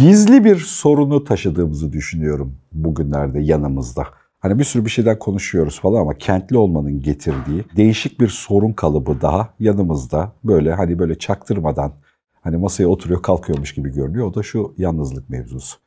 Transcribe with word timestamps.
gizli 0.00 0.44
bir 0.44 0.56
sorunu 0.56 1.24
taşıdığımızı 1.24 1.92
düşünüyorum 1.92 2.56
bugünlerde 2.72 3.40
yanımızda. 3.40 4.06
Hani 4.38 4.58
bir 4.58 4.64
sürü 4.64 4.84
bir 4.84 4.90
şeyden 4.90 5.18
konuşuyoruz 5.18 5.80
falan 5.80 6.00
ama 6.00 6.18
kentli 6.18 6.56
olmanın 6.56 7.02
getirdiği 7.02 7.64
değişik 7.76 8.20
bir 8.20 8.28
sorun 8.28 8.72
kalıbı 8.72 9.20
daha 9.20 9.54
yanımızda. 9.58 10.32
Böyle 10.44 10.74
hani 10.74 10.98
böyle 10.98 11.18
çaktırmadan 11.18 11.92
hani 12.40 12.56
masaya 12.56 12.86
oturuyor 12.86 13.22
kalkıyormuş 13.22 13.74
gibi 13.74 13.92
görünüyor. 13.92 14.26
O 14.26 14.34
da 14.34 14.42
şu 14.42 14.74
yalnızlık 14.78 15.30
mevzusu. 15.30 15.78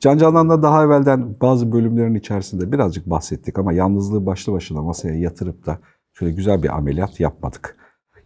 Can 0.00 0.18
Canan'la 0.18 0.62
daha 0.62 0.84
evvelden 0.84 1.34
bazı 1.40 1.72
bölümlerin 1.72 2.14
içerisinde 2.14 2.72
birazcık 2.72 3.10
bahsettik 3.10 3.58
ama 3.58 3.72
yalnızlığı 3.72 4.26
başlı 4.26 4.52
başına 4.52 4.82
masaya 4.82 5.14
yatırıp 5.14 5.66
da 5.66 5.78
şöyle 6.12 6.32
güzel 6.32 6.62
bir 6.62 6.76
ameliyat 6.76 7.20
yapmadık. 7.20 7.76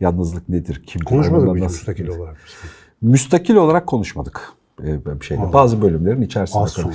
Yalnızlık 0.00 0.48
nedir? 0.48 0.82
Kim 0.86 1.02
Konuşmadık 1.02 1.48
mı 1.48 1.54
müstakil 1.54 2.08
olarak? 2.08 2.36
Müstakil 3.02 3.54
olarak 3.54 3.86
konuşmadık. 3.86 4.54
Bir 4.82 5.24
şeyde. 5.24 5.52
Bazı 5.52 5.82
bölümlerin 5.82 6.22
içerisinde. 6.22 6.62
Az 6.62 6.72
sonra. 6.72 6.94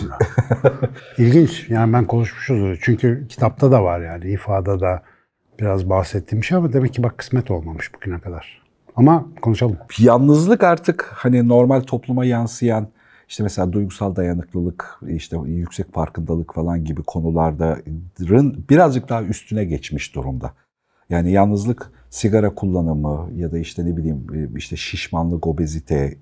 İlginç. 1.17 1.69
Yani 1.69 1.93
ben 1.93 2.05
konuşmuşuzdur. 2.05 2.79
Çünkü 2.81 3.27
kitapta 3.29 3.71
da 3.71 3.83
var 3.83 4.01
yani 4.01 4.31
ifade 4.31 4.79
da 4.79 5.03
biraz 5.59 5.89
bahsettiğim 5.89 6.43
şey 6.43 6.57
ama 6.57 6.73
demek 6.73 6.93
ki 6.93 7.03
bak 7.03 7.17
kısmet 7.17 7.51
olmamış 7.51 7.95
bugüne 7.95 8.19
kadar. 8.19 8.61
Ama 8.95 9.25
konuşalım. 9.41 9.77
Yalnızlık 9.99 10.63
artık 10.63 11.11
hani 11.13 11.47
normal 11.47 11.81
topluma 11.81 12.25
yansıyan 12.25 12.87
işte 13.29 13.43
mesela 13.43 13.73
duygusal 13.73 14.15
dayanıklılık, 14.15 14.99
işte 15.07 15.37
yüksek 15.45 15.93
farkındalık 15.93 16.53
falan 16.53 16.83
gibi 16.83 17.03
konuların 17.03 18.65
birazcık 18.69 19.09
daha 19.09 19.23
üstüne 19.23 19.65
geçmiş 19.65 20.15
durumda. 20.15 20.53
Yani 21.09 21.31
yalnızlık 21.31 21.91
sigara 22.09 22.55
kullanımı 22.55 23.29
ya 23.35 23.51
da 23.51 23.59
işte 23.59 23.85
ne 23.85 23.97
bileyim 23.97 24.27
e, 24.35 24.57
işte 24.57 24.75
şişmanlık, 24.75 25.47
obezite, 25.47 26.17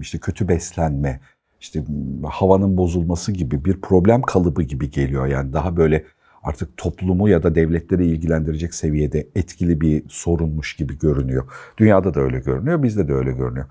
işte 0.00 0.18
kötü 0.18 0.48
beslenme, 0.48 1.20
işte 1.60 1.84
havanın 2.24 2.76
bozulması 2.76 3.32
gibi 3.32 3.64
bir 3.64 3.80
problem 3.80 4.22
kalıbı 4.22 4.62
gibi 4.62 4.90
geliyor. 4.90 5.26
Yani 5.26 5.52
daha 5.52 5.76
böyle 5.76 6.04
artık 6.42 6.76
toplumu 6.76 7.28
ya 7.28 7.42
da 7.42 7.54
devletleri 7.54 8.06
ilgilendirecek 8.06 8.74
seviyede 8.74 9.28
etkili 9.34 9.80
bir 9.80 10.02
sorunmuş 10.08 10.76
gibi 10.76 10.98
görünüyor. 10.98 11.44
Dünyada 11.78 12.14
da 12.14 12.20
öyle 12.20 12.38
görünüyor, 12.38 12.82
bizde 12.82 13.08
de 13.08 13.12
öyle 13.12 13.32
görünüyor. 13.32 13.66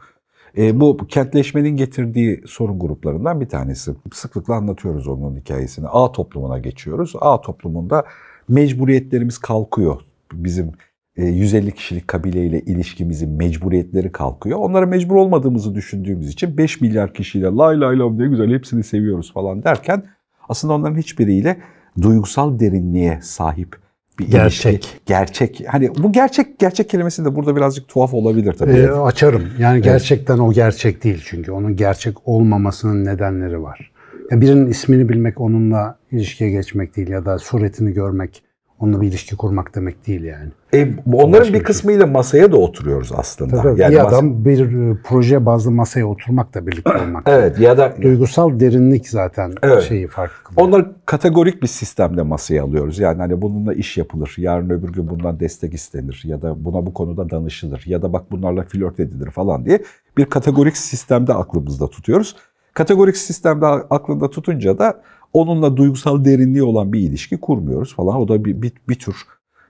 E, 0.57 0.79
bu 0.79 0.97
kentleşmenin 1.07 1.77
getirdiği 1.77 2.43
sorun 2.47 2.79
gruplarından 2.79 3.41
bir 3.41 3.49
tanesi. 3.49 3.91
Sıklıkla 4.13 4.55
anlatıyoruz 4.55 5.07
onun 5.07 5.35
hikayesini. 5.39 5.87
A 5.87 6.11
toplumuna 6.11 6.59
geçiyoruz. 6.59 7.13
A 7.21 7.41
toplumunda 7.41 8.03
mecburiyetlerimiz 8.47 9.37
kalkıyor. 9.37 10.01
Bizim 10.33 10.71
150 11.17 11.67
e, 11.67 11.71
kişilik 11.71 12.07
kabileyle 12.07 12.61
ilişkimizin 12.61 13.29
mecburiyetleri 13.29 14.11
kalkıyor. 14.11 14.59
Onlara 14.59 14.85
mecbur 14.85 15.15
olmadığımızı 15.15 15.75
düşündüğümüz 15.75 16.29
için 16.29 16.57
5 16.57 16.81
milyar 16.81 17.13
kişiyle 17.13 17.45
lay 17.45 17.79
lay 17.79 17.99
lay 17.99 18.17
ne 18.17 18.27
güzel 18.27 18.53
hepsini 18.53 18.83
seviyoruz 18.83 19.33
falan 19.33 19.63
derken 19.63 20.03
aslında 20.49 20.73
onların 20.73 20.97
hiçbiriyle 20.97 21.57
duygusal 22.01 22.59
derinliğe 22.59 23.19
sahip 23.21 23.77
bir 24.19 24.31
gerçek. 24.31 24.73
ilişki. 24.73 24.97
Gerçek. 25.05 25.65
Hani 25.67 25.91
bu 25.95 26.11
gerçek 26.11 26.59
gerçek 26.59 26.89
kelimesi 26.89 27.25
de 27.25 27.35
burada 27.35 27.55
birazcık 27.55 27.87
tuhaf 27.87 28.13
olabilir 28.13 28.53
tabii. 28.53 28.71
Ee, 28.71 28.91
açarım. 28.91 29.43
Yani 29.59 29.73
evet. 29.73 29.83
gerçekten 29.83 30.37
o 30.37 30.53
gerçek 30.53 31.03
değil 31.03 31.21
çünkü. 31.25 31.51
Onun 31.51 31.75
gerçek 31.75 32.27
olmamasının 32.27 33.05
nedenleri 33.05 33.63
var. 33.63 33.91
Yani 34.31 34.41
birinin 34.41 34.67
ismini 34.67 35.09
bilmek 35.09 35.41
onunla 35.41 35.97
ilişkiye 36.11 36.49
geçmek 36.49 36.95
değil 36.95 37.07
ya 37.07 37.25
da 37.25 37.39
suretini 37.39 37.93
görmek 37.93 38.43
onunla 38.83 39.01
bir 39.01 39.07
ilişki 39.07 39.35
kurmak 39.35 39.75
demek 39.75 40.07
değil 40.07 40.23
yani. 40.23 40.49
E, 40.73 40.95
onların 41.13 41.47
bir 41.47 41.53
şey. 41.53 41.63
kısmıyla 41.63 42.05
masaya 42.05 42.51
da 42.51 42.57
oturuyoruz 42.57 43.11
aslında. 43.15 43.61
Tabii, 43.61 43.81
yani 43.81 43.91
bir 43.91 44.07
adam 44.07 44.45
bir 44.45 44.91
e, 44.91 44.97
proje 45.03 45.45
bazlı 45.45 45.71
masaya 45.71 46.05
oturmak 46.05 46.53
da 46.53 46.67
birlikte 46.67 46.97
olmak. 47.03 47.23
evet 47.27 47.59
ya 47.59 47.77
da 47.77 47.95
duygusal 48.01 48.59
derinlik 48.59 49.09
zaten 49.09 49.53
evet. 49.63 49.83
şeyi 49.83 50.07
farklı. 50.07 50.63
Onlar 50.63 50.85
kategorik 51.05 51.61
bir 51.61 51.67
sistemde 51.67 52.21
masaya 52.21 52.63
alıyoruz. 52.63 52.99
Yani 52.99 53.17
hani 53.17 53.41
bununla 53.41 53.73
iş 53.73 53.97
yapılır. 53.97 54.35
Yarın 54.37 54.69
öbür 54.69 54.93
gün 54.93 55.09
bundan 55.09 55.39
destek 55.39 55.73
istenir 55.73 56.21
ya 56.25 56.41
da 56.41 56.65
buna 56.65 56.85
bu 56.85 56.93
konuda 56.93 57.29
danışılır 57.29 57.83
ya 57.85 58.01
da 58.01 58.13
bak 58.13 58.31
bunlarla 58.31 58.63
flört 58.63 58.99
edilir 58.99 59.31
falan 59.31 59.65
diye 59.65 59.83
bir 60.17 60.25
kategorik 60.25 60.77
sistemde 60.77 61.33
aklımızda 61.33 61.87
tutuyoruz. 61.87 62.35
Kategorik 62.73 63.17
sistemde 63.17 63.65
aklında 63.65 64.29
tutunca 64.29 64.79
da 64.79 65.01
onunla 65.33 65.77
duygusal 65.77 66.25
derinliği 66.25 66.63
olan 66.63 66.93
bir 66.93 66.99
ilişki 66.99 67.37
kurmuyoruz 67.37 67.95
falan. 67.95 68.15
O 68.15 68.27
da 68.27 68.45
bir, 68.45 68.61
bir, 68.61 68.71
bir 68.89 68.95
tür 68.95 69.15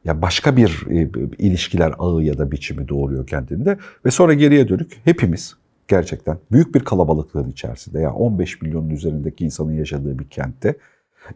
ya 0.05 0.21
başka 0.21 0.57
bir 0.57 0.85
e, 0.89 1.09
ilişkiler 1.37 1.93
ağı 1.99 2.23
ya 2.23 2.37
da 2.37 2.51
biçimi 2.51 2.87
doğuruyor 2.87 3.27
kendinde 3.27 3.77
ve 4.05 4.11
sonra 4.11 4.33
geriye 4.33 4.67
dönük 4.67 5.01
hepimiz 5.03 5.55
gerçekten 5.87 6.37
büyük 6.51 6.75
bir 6.75 6.79
kalabalıklığın 6.79 7.49
içerisinde 7.49 7.99
yani 7.99 8.13
15 8.13 8.61
milyonun 8.61 8.89
üzerindeki 8.89 9.45
insanın 9.45 9.73
yaşadığı 9.73 10.19
bir 10.19 10.29
kentte 10.29 10.75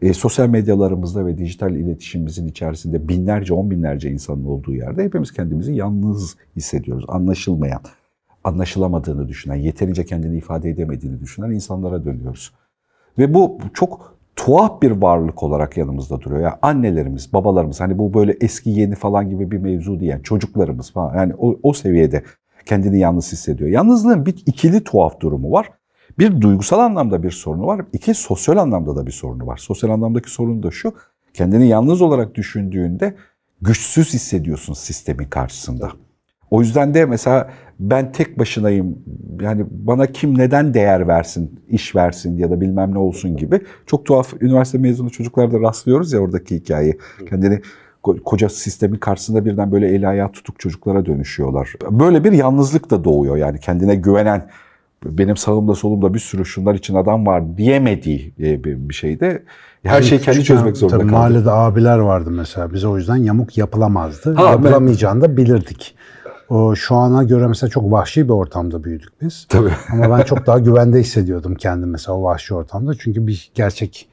e, 0.02 0.14
sosyal 0.14 0.48
medyalarımızda 0.48 1.26
ve 1.26 1.38
dijital 1.38 1.76
iletişimimizin 1.76 2.46
içerisinde 2.46 3.08
binlerce, 3.08 3.54
on 3.54 3.70
binlerce 3.70 4.10
insanın 4.10 4.44
olduğu 4.44 4.74
yerde 4.74 5.04
hepimiz 5.04 5.32
kendimizi 5.32 5.74
yalnız 5.74 6.36
hissediyoruz. 6.56 7.04
Anlaşılmayan, 7.08 7.80
anlaşılamadığını 8.44 9.28
düşünen, 9.28 9.54
yeterince 9.54 10.04
kendini 10.04 10.36
ifade 10.36 10.70
edemediğini 10.70 11.20
düşünen 11.20 11.50
insanlara 11.50 12.04
dönüyoruz. 12.04 12.52
Ve 13.18 13.34
bu 13.34 13.58
çok 13.74 14.17
tuhaf 14.38 14.82
bir 14.82 14.90
varlık 14.90 15.42
olarak 15.42 15.76
yanımızda 15.76 16.20
duruyor. 16.20 16.42
Yani 16.42 16.54
annelerimiz, 16.62 17.32
babalarımız 17.32 17.80
hani 17.80 17.98
bu 17.98 18.14
böyle 18.14 18.36
eski 18.40 18.70
yeni 18.70 18.94
falan 18.94 19.30
gibi 19.30 19.50
bir 19.50 19.58
mevzu 19.58 20.00
değil. 20.00 20.10
Yani 20.10 20.22
çocuklarımız 20.22 20.92
falan 20.92 21.16
yani 21.16 21.34
o, 21.38 21.58
o 21.62 21.72
seviyede 21.72 22.22
kendini 22.66 22.98
yalnız 22.98 23.32
hissediyor. 23.32 23.70
Yalnızlığın 23.70 24.26
bir 24.26 24.42
ikili 24.46 24.84
tuhaf 24.84 25.20
durumu 25.20 25.52
var. 25.52 25.70
Bir 26.18 26.40
duygusal 26.40 26.78
anlamda 26.78 27.22
bir 27.22 27.30
sorunu 27.30 27.66
var. 27.66 27.84
İki 27.92 28.14
sosyal 28.14 28.56
anlamda 28.56 28.96
da 28.96 29.06
bir 29.06 29.12
sorunu 29.12 29.46
var. 29.46 29.56
Sosyal 29.56 29.90
anlamdaki 29.90 30.30
sorun 30.30 30.62
da 30.62 30.70
şu. 30.70 30.92
Kendini 31.34 31.68
yalnız 31.68 32.02
olarak 32.02 32.34
düşündüğünde 32.34 33.14
güçsüz 33.62 34.14
hissediyorsun 34.14 34.74
sistemin 34.74 35.24
karşısında. 35.24 35.90
O 36.50 36.60
yüzden 36.60 36.94
de 36.94 37.06
mesela 37.06 37.50
ben 37.80 38.12
tek 38.12 38.38
başınayım. 38.38 38.98
Yani 39.40 39.64
bana 39.70 40.06
kim 40.06 40.38
neden 40.38 40.74
değer 40.74 41.08
versin, 41.08 41.60
iş 41.68 41.96
versin 41.96 42.36
ya 42.36 42.50
da 42.50 42.60
bilmem 42.60 42.94
ne 42.94 42.98
olsun 42.98 43.36
gibi. 43.36 43.60
Çok 43.86 44.06
tuhaf 44.06 44.42
üniversite 44.42 44.78
mezunu 44.78 45.10
çocuklarda 45.10 45.60
rastlıyoruz 45.60 46.12
ya 46.12 46.20
oradaki 46.20 46.56
hikayeyi. 46.56 46.98
Kendini 47.28 47.60
koca 48.02 48.48
sistemin 48.48 48.98
karşısında 48.98 49.44
birden 49.44 49.72
böyle 49.72 49.88
eli 49.88 50.08
ayağı 50.08 50.32
tutuk 50.32 50.60
çocuklara 50.60 51.06
dönüşüyorlar. 51.06 51.72
Böyle 51.90 52.24
bir 52.24 52.32
yalnızlık 52.32 52.90
da 52.90 53.04
doğuyor 53.04 53.36
yani 53.36 53.60
kendine 53.60 53.94
güvenen 53.94 54.48
benim 55.04 55.36
sağımda 55.36 55.74
solumda 55.74 56.14
bir 56.14 56.18
sürü 56.18 56.44
şunlar 56.46 56.74
için 56.74 56.94
adam 56.94 57.26
var 57.26 57.56
diyemediği 57.56 58.34
e, 58.40 58.64
bir 58.64 58.94
şeyde 58.94 59.42
her 59.82 60.02
şeyi 60.02 60.20
kendi 60.20 60.44
çözmek 60.44 60.76
zorunda 60.76 60.98
kaldı. 60.98 61.12
Mahallede 61.12 61.50
abiler 61.50 61.98
vardı 61.98 62.30
mesela. 62.30 62.72
Bize 62.72 62.88
o 62.88 62.96
yüzden 62.96 63.16
yamuk 63.16 63.58
Yapılamayacağını 64.52 65.20
da 65.20 65.36
bilirdik. 65.36 65.94
O 66.50 66.74
şu 66.74 66.94
ana 66.94 67.24
göre 67.24 67.46
mesela 67.46 67.70
çok 67.70 67.92
vahşi 67.92 68.24
bir 68.24 68.32
ortamda 68.32 68.84
büyüdük 68.84 69.20
biz. 69.22 69.46
Tabii. 69.48 69.72
Ama 69.92 70.18
ben 70.18 70.24
çok 70.24 70.46
daha 70.46 70.58
güvende 70.58 71.00
hissediyordum 71.00 71.54
kendim 71.54 71.90
mesela 71.90 72.18
o 72.18 72.22
vahşi 72.22 72.54
ortamda. 72.54 72.94
Çünkü 72.94 73.26
bir 73.26 73.50
gerçek 73.54 74.08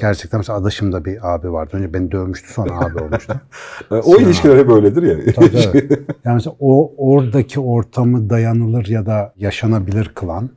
Gerçekten 0.00 0.40
mesela 0.40 0.58
adaşımda 0.58 1.04
bir 1.04 1.34
abi 1.34 1.52
vardı. 1.52 1.76
Önce 1.76 1.94
beni 1.94 2.12
dövmüştü 2.12 2.52
sonra 2.52 2.80
abi 2.80 3.02
olmuştu. 3.02 3.40
o 3.90 4.02
sonra, 4.02 4.22
ilişkiler 4.22 4.58
hep 4.58 4.68
öyledir 4.70 5.02
ya. 5.02 5.32
tabii, 5.32 5.50
tabii. 5.50 5.88
Yani 6.24 6.34
mesela 6.34 6.56
o 6.60 6.92
oradaki 6.96 7.60
ortamı 7.60 8.30
dayanılır 8.30 8.86
ya 8.86 9.06
da 9.06 9.32
yaşanabilir 9.36 10.10
kılan 10.14 10.50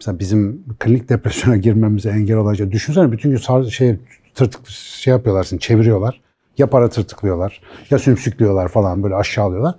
mesela 0.00 0.18
bizim 0.18 0.64
klinik 0.78 1.08
depresyona 1.08 1.56
girmemize 1.56 2.10
engel 2.10 2.36
olacak. 2.36 2.72
Düşünsene 2.72 3.12
bütün 3.12 3.30
gün 3.30 3.68
şey 3.68 3.98
tırtık 4.34 4.68
şey 4.68 5.10
yapıyorlar, 5.10 5.44
çeviriyorlar. 5.60 6.20
Ya 6.58 6.70
para 6.70 6.88
tırtıklıyorlar 6.88 7.60
ya 7.90 7.98
sümsüklüyorlar 7.98 8.68
falan 8.68 9.02
böyle 9.02 9.14
aşağılıyorlar. 9.14 9.74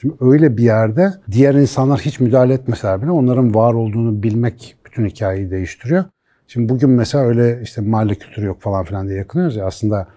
Şimdi 0.00 0.14
öyle 0.20 0.56
bir 0.56 0.62
yerde 0.62 1.12
diğer 1.30 1.54
insanlar 1.54 2.00
hiç 2.00 2.20
müdahale 2.20 2.54
etmeseler 2.54 3.02
bile 3.02 3.10
onların 3.10 3.54
var 3.54 3.74
olduğunu 3.74 4.22
bilmek 4.22 4.76
bütün 4.86 5.06
hikayeyi 5.06 5.50
değiştiriyor. 5.50 6.04
Şimdi 6.46 6.68
bugün 6.68 6.90
mesela 6.90 7.24
öyle 7.24 7.60
işte 7.62 7.80
mahalle 7.80 8.14
kültürü 8.14 8.46
yok 8.46 8.60
falan 8.60 8.84
filan 8.84 9.08
diye 9.08 9.18
yakınıyoruz 9.18 9.56
ya 9.56 9.66
aslında 9.66 10.08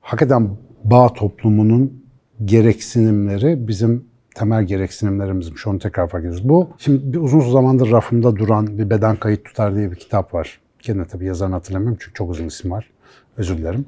hakikaten 0.00 0.56
bağ 0.84 1.12
toplumunun 1.12 2.04
gereksinimleri 2.44 3.68
bizim 3.68 4.04
temel 4.34 4.64
gereksinimlerimizmiş. 4.64 5.66
Onu 5.66 5.78
tekrar 5.78 6.08
fark 6.08 6.24
ediyoruz. 6.24 6.48
Bu 6.48 6.70
şimdi 6.78 7.12
bir 7.12 7.18
uzun 7.18 7.40
zamandır 7.40 7.90
rafımda 7.90 8.36
duran 8.36 8.78
bir 8.78 8.90
beden 8.90 9.16
kayıt 9.16 9.44
tutar 9.44 9.74
diye 9.74 9.90
bir 9.90 9.96
kitap 9.96 10.34
var. 10.34 10.60
Kendine 10.78 11.06
tabii 11.06 11.26
yazarını 11.26 11.54
hatırlamıyorum 11.54 11.98
çünkü 12.00 12.14
çok 12.14 12.30
uzun 12.30 12.46
isim 12.46 12.70
var. 12.70 12.90
Özür 13.36 13.58
dilerim. 13.58 13.86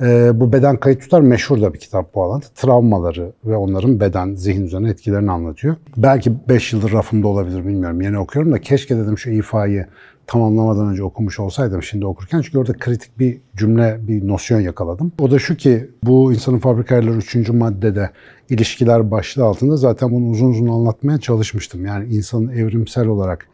E, 0.00 0.40
bu 0.40 0.52
beden 0.52 0.76
kayıt 0.76 1.00
tutar 1.00 1.20
meşhur 1.20 1.60
da 1.60 1.74
bir 1.74 1.78
kitap 1.78 2.14
bu 2.14 2.22
alanda. 2.22 2.46
Travmaları 2.54 3.32
ve 3.44 3.56
onların 3.56 4.00
beden, 4.00 4.34
zihin 4.34 4.64
üzerine 4.64 4.90
etkilerini 4.90 5.30
anlatıyor. 5.30 5.76
Belki 5.96 6.48
5 6.48 6.72
yıldır 6.72 6.92
rafımda 6.92 7.28
olabilir 7.28 7.66
bilmiyorum. 7.66 8.00
Yeni 8.00 8.18
okuyorum 8.18 8.52
da 8.52 8.60
keşke 8.60 8.96
dedim 8.96 9.18
şu 9.18 9.30
ifayı 9.30 9.86
tamamlamadan 10.26 10.88
önce 10.88 11.02
okumuş 11.02 11.40
olsaydım 11.40 11.82
şimdi 11.82 12.06
okurken. 12.06 12.42
Çünkü 12.42 12.58
orada 12.58 12.72
kritik 12.72 13.18
bir 13.18 13.40
cümle, 13.56 13.98
bir 14.02 14.28
nosyon 14.28 14.60
yakaladım. 14.60 15.12
O 15.18 15.30
da 15.30 15.38
şu 15.38 15.56
ki 15.56 15.90
bu 16.02 16.32
insanın 16.32 16.58
fabrikaları 16.58 17.16
3. 17.16 17.48
maddede 17.48 18.10
ilişkiler 18.50 19.10
başlığı 19.10 19.44
altında 19.44 19.76
zaten 19.76 20.10
bunu 20.10 20.28
uzun 20.28 20.50
uzun 20.50 20.68
anlatmaya 20.68 21.18
çalışmıştım. 21.18 21.86
Yani 21.86 22.14
insanın 22.14 22.48
evrimsel 22.48 23.06
olarak 23.06 23.48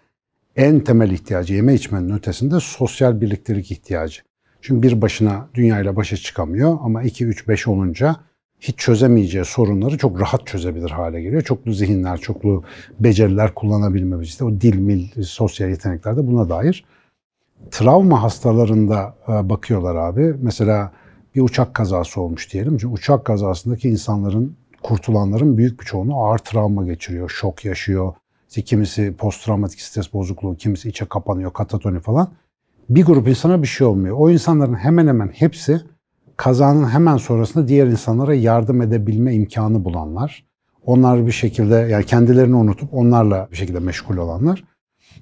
en 0.56 0.80
temel 0.80 1.10
ihtiyacı 1.10 1.54
yeme 1.54 1.74
içmenin 1.74 2.10
ötesinde 2.10 2.60
sosyal 2.60 3.20
birliktelik 3.20 3.70
ihtiyacı. 3.70 4.22
Çünkü 4.60 4.88
bir 4.88 5.02
başına 5.02 5.48
dünyayla 5.54 5.96
başa 5.96 6.16
çıkamıyor 6.16 6.78
ama 6.82 7.02
2, 7.02 7.26
3, 7.26 7.48
5 7.48 7.68
olunca 7.68 8.16
hiç 8.60 8.78
çözemeyeceği 8.78 9.44
sorunları 9.44 9.98
çok 9.98 10.20
rahat 10.20 10.46
çözebilir 10.46 10.90
hale 10.90 11.22
geliyor. 11.22 11.42
Çoklu 11.42 11.72
zihinler, 11.72 12.18
çoklu 12.18 12.62
beceriler 13.00 13.54
kullanabilmemiz 13.54 14.28
işte 14.28 14.44
o 14.44 14.50
dil, 14.50 14.78
mil, 14.78 15.22
sosyal 15.22 15.70
yetenekler 15.70 16.16
de 16.16 16.26
buna 16.26 16.48
dair. 16.48 16.84
Travma 17.70 18.22
hastalarında 18.22 19.16
e, 19.28 19.48
bakıyorlar 19.48 19.96
abi. 19.96 20.34
Mesela 20.40 20.92
bir 21.34 21.40
uçak 21.40 21.74
kazası 21.74 22.20
olmuş 22.20 22.52
diyelim. 22.52 22.72
Çünkü 22.78 22.94
uçak 22.94 23.24
kazasındaki 23.24 23.88
insanların, 23.88 24.56
kurtulanların 24.82 25.58
büyük 25.58 25.80
bir 25.80 25.84
çoğunu 25.84 26.16
ağır 26.16 26.38
travma 26.38 26.84
geçiriyor, 26.84 27.28
şok 27.28 27.64
yaşıyor. 27.64 28.14
İşte 28.48 28.62
kimisi 28.62 29.14
post 29.16 29.44
travmatik 29.44 29.80
stres 29.80 30.12
bozukluğu, 30.12 30.56
kimisi 30.56 30.88
içe 30.88 31.04
kapanıyor, 31.04 31.52
katatoni 31.52 32.00
falan. 32.00 32.28
Bir 32.90 33.04
grup 33.04 33.28
insana 33.28 33.62
bir 33.62 33.66
şey 33.66 33.86
olmuyor. 33.86 34.16
O 34.18 34.30
insanların 34.30 34.74
hemen 34.74 35.06
hemen 35.06 35.28
hepsi 35.28 35.80
kazanın 36.36 36.88
hemen 36.88 37.16
sonrasında 37.16 37.68
diğer 37.68 37.86
insanlara 37.86 38.34
yardım 38.34 38.82
edebilme 38.82 39.34
imkanı 39.34 39.84
bulanlar. 39.84 40.46
Onlar 40.84 41.26
bir 41.26 41.32
şekilde 41.32 41.74
yani 41.74 42.04
kendilerini 42.04 42.56
unutup 42.56 42.94
onlarla 42.94 43.48
bir 43.52 43.56
şekilde 43.56 43.80
meşgul 43.80 44.16
olanlar. 44.16 44.64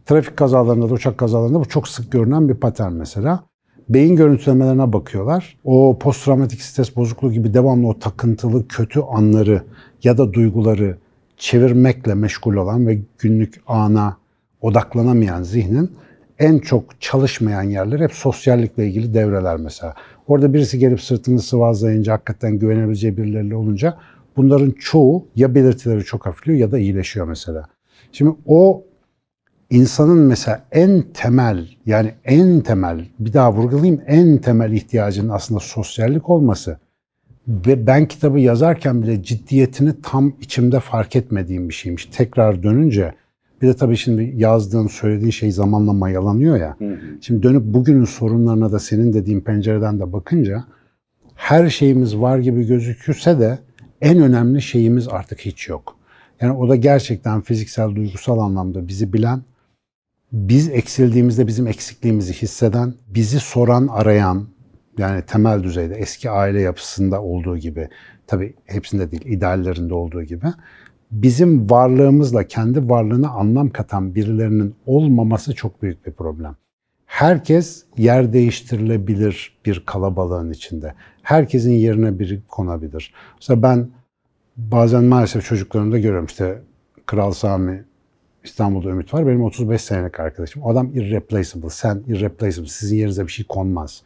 Trafik 0.07 0.37
kazalarında 0.37 0.91
da 0.91 0.95
uçak 0.95 1.19
kazalarında 1.19 1.61
bu 1.61 1.65
çok 1.65 1.89
sık 1.89 2.13
görünen 2.13 2.49
bir 2.49 2.55
patern 2.55 2.93
mesela. 2.93 3.45
Beyin 3.89 4.17
görüntülemelerine 4.17 4.93
bakıyorlar. 4.93 5.59
O 5.65 5.99
posttraumatik 5.99 6.63
stres 6.63 6.97
bozukluğu 6.97 7.33
gibi 7.33 7.55
devamlı 7.55 7.89
o 7.89 7.99
takıntılı 7.99 8.69
kötü 8.69 9.01
anları 9.01 9.63
ya 10.03 10.19
da 10.19 10.33
duyguları 10.33 10.99
çevirmekle 11.37 12.15
meşgul 12.15 12.55
olan 12.55 12.87
ve 12.87 12.99
günlük 13.19 13.61
ana 13.67 14.17
odaklanamayan 14.61 15.43
zihnin 15.43 15.91
en 16.39 16.59
çok 16.59 17.01
çalışmayan 17.01 17.63
yerler 17.63 18.01
hep 18.01 18.13
sosyallikle 18.13 18.87
ilgili 18.87 19.15
devreler 19.15 19.57
mesela. 19.57 19.95
Orada 20.27 20.55
birisi 20.55 20.79
gelip 20.79 21.01
sırtını 21.01 21.41
sıvazlayınca 21.41 22.13
hakikaten 22.13 22.59
güvenebileceği 22.59 23.17
birileriyle 23.17 23.57
olunca 23.57 23.99
bunların 24.37 24.71
çoğu 24.71 25.27
ya 25.37 25.55
belirtileri 25.55 26.05
çok 26.05 26.27
hafifliyor 26.27 26.59
ya 26.59 26.73
da 26.73 26.79
iyileşiyor 26.79 27.27
mesela. 27.29 27.69
Şimdi 28.13 28.37
o 28.47 28.85
insanın 29.71 30.19
mesela 30.19 30.65
en 30.73 31.03
temel 31.03 31.69
yani 31.87 32.15
en 32.25 32.61
temel 32.61 33.07
bir 33.19 33.33
daha 33.33 33.53
vurgulayayım 33.53 34.03
en 34.07 34.39
temel 34.39 34.73
ihtiyacının 34.73 35.29
aslında 35.29 35.61
sosyallik 35.61 36.31
olması 36.31 36.79
ve 37.49 37.87
ben 37.87 38.09
kitabı 38.09 38.39
yazarken 38.39 39.03
bile 39.03 39.23
ciddiyetini 39.23 40.03
tam 40.03 40.33
içimde 40.41 40.81
fark 40.81 41.17
etmediğim 41.17 41.69
bir 41.69 41.75
şeymiş. 41.75 42.07
Tekrar 42.07 42.63
dönünce 42.63 43.15
bir 43.65 43.69
de 43.69 43.77
tabii 43.77 43.97
şimdi 43.97 44.33
yazdığın, 44.37 44.87
söylediğin 44.87 45.31
şey 45.31 45.53
zamanla 45.53 45.93
mayalanıyor 45.93 46.57
ya. 46.57 46.77
Hı 46.79 46.85
hı. 46.85 46.99
Şimdi 47.21 47.43
dönüp 47.43 47.63
bugünün 47.65 48.05
sorunlarına 48.05 48.73
da 48.73 48.79
senin 48.79 49.13
dediğin 49.13 49.41
pencereden 49.41 50.01
de 50.01 50.13
bakınca 50.13 50.65
her 51.35 51.69
şeyimiz 51.71 52.17
var 52.17 52.39
gibi 52.39 52.67
gözükürse 52.67 53.41
de 53.41 53.59
en 54.01 54.19
önemli 54.19 54.63
şeyimiz 54.63 55.09
artık 55.09 55.41
hiç 55.41 55.69
yok. 55.69 55.97
Yani 56.41 56.53
o 56.53 56.69
da 56.69 56.77
gerçekten 56.77 57.41
fiziksel, 57.41 57.95
duygusal 57.95 58.39
anlamda 58.39 58.89
bizi 58.89 59.13
bilen, 59.13 59.43
biz 60.33 60.69
eksildiğimizde 60.69 61.47
bizim 61.47 61.67
eksikliğimizi 61.67 62.33
hisseden, 62.33 62.95
bizi 63.09 63.41
soran, 63.41 63.87
arayan, 63.87 64.49
yani 64.99 65.23
temel 65.23 65.63
düzeyde 65.63 65.95
eski 65.95 66.31
aile 66.31 66.61
yapısında 66.61 67.23
olduğu 67.23 67.57
gibi, 67.57 67.89
tabii 68.27 68.55
hepsinde 68.65 69.11
değil, 69.11 69.25
ideallerinde 69.27 69.95
olduğu 69.95 70.23
gibi 70.23 70.47
bizim 71.15 71.71
varlığımızla 71.71 72.47
kendi 72.47 72.89
varlığına 72.89 73.29
anlam 73.29 73.71
katan 73.71 74.15
birilerinin 74.15 74.75
olmaması 74.87 75.55
çok 75.55 75.83
büyük 75.83 76.07
bir 76.07 76.13
problem. 76.13 76.57
Herkes 77.07 77.85
yer 77.97 78.33
değiştirilebilir 78.33 79.59
bir 79.67 79.83
kalabalığın 79.87 80.51
içinde. 80.51 80.95
Herkesin 81.23 81.73
yerine 81.73 82.19
biri 82.19 82.43
konabilir. 82.49 83.15
Mesela 83.37 83.63
ben 83.63 83.89
bazen 84.57 85.05
maalesef 85.05 85.45
çocuklarımda 85.45 85.99
görüyorum 85.99 86.27
işte 86.27 86.63
Kral 87.07 87.33
Sami 87.33 87.85
İstanbul'da 88.45 88.89
Ümit 88.89 89.15
var. 89.15 89.27
Benim 89.27 89.45
35 89.45 89.81
senelik 89.81 90.21
arkadaşım. 90.21 90.63
O 90.63 90.71
adam 90.71 90.91
irreplaceable. 90.95 91.71
Sen 91.71 92.03
irreplaceable. 92.07 92.69
Sizin 92.69 92.97
yerinize 92.97 93.27
bir 93.27 93.33
şey 93.33 93.47
konmaz. 93.47 94.03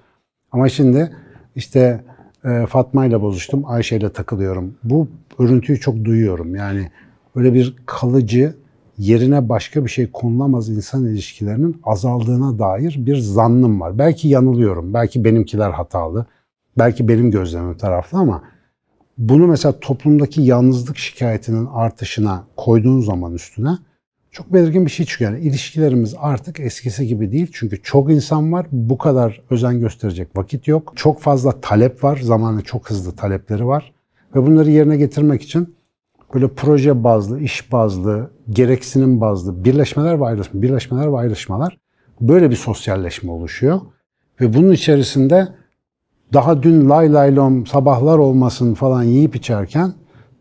Ama 0.52 0.69
şimdi 0.69 1.16
işte 1.56 2.05
e, 2.44 2.67
Fatma 2.67 3.06
ile 3.06 3.23
bozuştum. 3.23 3.62
Ayşe 3.67 3.96
ile 3.96 4.12
takılıyorum. 4.12 4.75
Bu 4.85 5.08
örüntüyü 5.38 5.81
çok 5.81 6.05
duyuyorum. 6.05 6.55
Yani 6.55 6.90
öyle 7.35 7.55
bir 7.55 7.76
kalıcı 7.87 8.55
yerine 8.99 9.49
başka 9.49 9.85
bir 9.85 9.90
şey 9.90 10.11
konulamaz 10.11 10.69
insan 10.69 11.05
ilişkilerinin 11.05 11.81
azaldığına 11.85 12.58
dair 12.58 12.96
bir 12.99 13.17
zannım 13.17 13.81
var. 13.81 13.99
Belki 13.99 14.29
yanılıyorum. 14.29 14.94
Belki 14.94 15.25
benimkiler 15.25 15.70
hatalı. 15.70 16.26
Belki 16.79 17.08
benim 17.08 17.31
gözlemim 17.31 17.76
taraflı 17.76 18.19
ama 18.19 18.43
bunu 19.19 19.46
mesela 19.46 19.81
toplumdaki 19.81 20.43
yalnızlık 20.43 20.99
şikayetinin 20.99 21.67
artışına 21.67 22.44
koyduğun 22.56 23.00
zaman 23.00 23.34
üstüne 23.34 23.79
çok 24.33 24.53
belirgin 24.53 24.87
bir 24.87 24.91
şey 24.91 25.07
çıkıyor. 25.07 25.33
Yani 25.33 25.45
ilişkilerimiz 25.45 26.15
artık 26.19 26.61
eskisi 26.61 27.07
gibi 27.07 27.33
değil. 27.33 27.51
Çünkü 27.53 27.83
çok 27.83 28.11
insan 28.11 28.53
var. 28.53 28.67
Bu 28.73 28.99
kadar 28.99 29.43
özen 29.51 29.81
gösterecek 29.81 30.29
vakit 30.37 30.69
yok. 30.69 30.93
Çok 30.97 31.21
fazla 31.21 31.61
talep 31.61 32.05
var. 32.05 32.21
Zamanı 32.23 32.63
çok 32.63 32.91
hızlı 32.91 33.17
talepleri 33.17 33.67
var. 33.67 33.93
Ve 34.35 34.47
bunları 34.47 34.71
yerine 34.71 34.97
getirmek 34.97 35.43
için 35.43 35.75
böyle 36.35 36.49
proje 36.49 37.05
bazlı, 37.05 37.41
iş 37.41 37.73
bazlı, 37.73 38.31
gereksinim 38.51 39.21
bazlı 39.21 39.65
birleşmeler 39.65 40.21
ve 40.21 40.25
ayrışmalar, 40.25 40.63
birleşmeler 40.63 41.13
ve 41.13 41.17
ayrışmalar 41.17 41.79
böyle 42.21 42.51
bir 42.51 42.57
sosyalleşme 42.57 43.33
oluşuyor. 43.33 43.81
Ve 44.41 44.55
bunun 44.55 44.73
içerisinde 44.73 45.49
daha 46.33 46.63
dün 46.63 46.89
lay 46.89 47.13
lay 47.13 47.37
lom 47.37 47.67
sabahlar 47.67 48.19
olmasın 48.19 48.75
falan 48.75 49.03
yiyip 49.03 49.37
içerken 49.37 49.93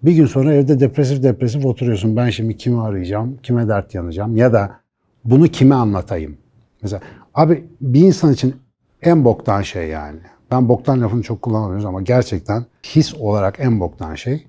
bir 0.03 0.11
gün 0.15 0.25
sonra 0.25 0.53
evde 0.53 0.79
depresif 0.79 1.23
depresif 1.23 1.65
oturuyorsun. 1.65 2.15
Ben 2.15 2.29
şimdi 2.29 2.57
kimi 2.57 2.81
arayacağım, 2.81 3.37
kime 3.43 3.67
dert 3.67 3.95
yanacağım 3.95 4.35
ya 4.35 4.53
da 4.53 4.79
bunu 5.25 5.47
kime 5.47 5.75
anlatayım? 5.75 6.37
Mesela 6.81 7.01
abi 7.33 7.65
bir 7.81 8.01
insan 8.01 8.33
için 8.33 8.55
en 9.01 9.25
boktan 9.25 9.61
şey 9.61 9.87
yani. 9.87 10.19
Ben 10.51 10.69
boktan 10.69 11.01
lafını 11.01 11.23
çok 11.23 11.41
kullanamıyoruz 11.41 11.85
ama 11.85 12.01
gerçekten 12.01 12.65
his 12.83 13.15
olarak 13.15 13.59
en 13.59 13.79
boktan 13.79 14.15
şey 14.15 14.47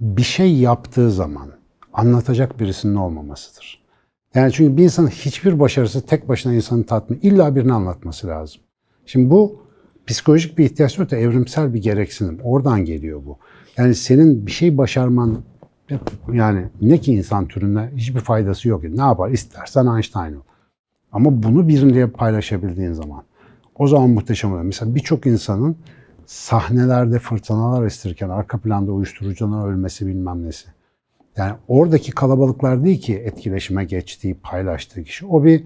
bir 0.00 0.22
şey 0.22 0.54
yaptığı 0.56 1.10
zaman 1.10 1.48
anlatacak 1.92 2.60
birisinin 2.60 2.94
olmamasıdır. 2.94 3.86
Yani 4.34 4.52
çünkü 4.52 4.76
bir 4.76 4.84
insanın 4.84 5.08
hiçbir 5.08 5.60
başarısı 5.60 6.06
tek 6.06 6.28
başına 6.28 6.54
insanı 6.54 6.86
tatmin, 6.86 7.20
illa 7.22 7.56
birini 7.56 7.72
anlatması 7.72 8.26
lazım. 8.26 8.60
Şimdi 9.06 9.30
bu 9.30 9.62
psikolojik 10.06 10.58
bir 10.58 10.64
ihtiyaç 10.64 10.98
da 10.98 11.16
evrimsel 11.16 11.74
bir 11.74 11.82
gereksinim. 11.82 12.38
Oradan 12.42 12.84
geliyor 12.84 13.22
bu. 13.26 13.38
Yani 13.76 13.94
senin 13.94 14.46
bir 14.46 14.50
şey 14.50 14.78
başarman 14.78 15.38
yani 16.32 16.64
ne 16.80 16.98
ki 16.98 17.14
insan 17.14 17.48
türüne 17.48 17.90
hiçbir 17.96 18.20
faydası 18.20 18.68
yok. 18.68 18.84
Ne 18.84 19.00
yapar? 19.00 19.30
İstersen 19.30 19.86
Einstein 19.86 20.34
ol. 20.34 20.40
Ama 21.12 21.42
bunu 21.42 21.68
biriyle 21.68 22.10
paylaşabildiğin 22.10 22.92
zaman 22.92 23.22
o 23.74 23.86
zaman 23.86 24.10
muhteşem 24.10 24.50
oluyor. 24.50 24.64
Mesela 24.64 24.94
birçok 24.94 25.26
insanın 25.26 25.76
sahnelerde 26.26 27.18
fırtınalar 27.18 27.86
estirken 27.86 28.28
arka 28.28 28.58
planda 28.58 28.92
uyuşturucunun 28.92 29.68
ölmesi 29.68 30.06
bilmem 30.06 30.44
nesi. 30.44 30.68
Yani 31.36 31.52
oradaki 31.68 32.12
kalabalıklar 32.12 32.84
değil 32.84 33.00
ki 33.00 33.14
etkileşime 33.14 33.84
geçtiği, 33.84 34.34
paylaştığı 34.34 35.04
kişi. 35.04 35.26
O 35.26 35.44
bir 35.44 35.64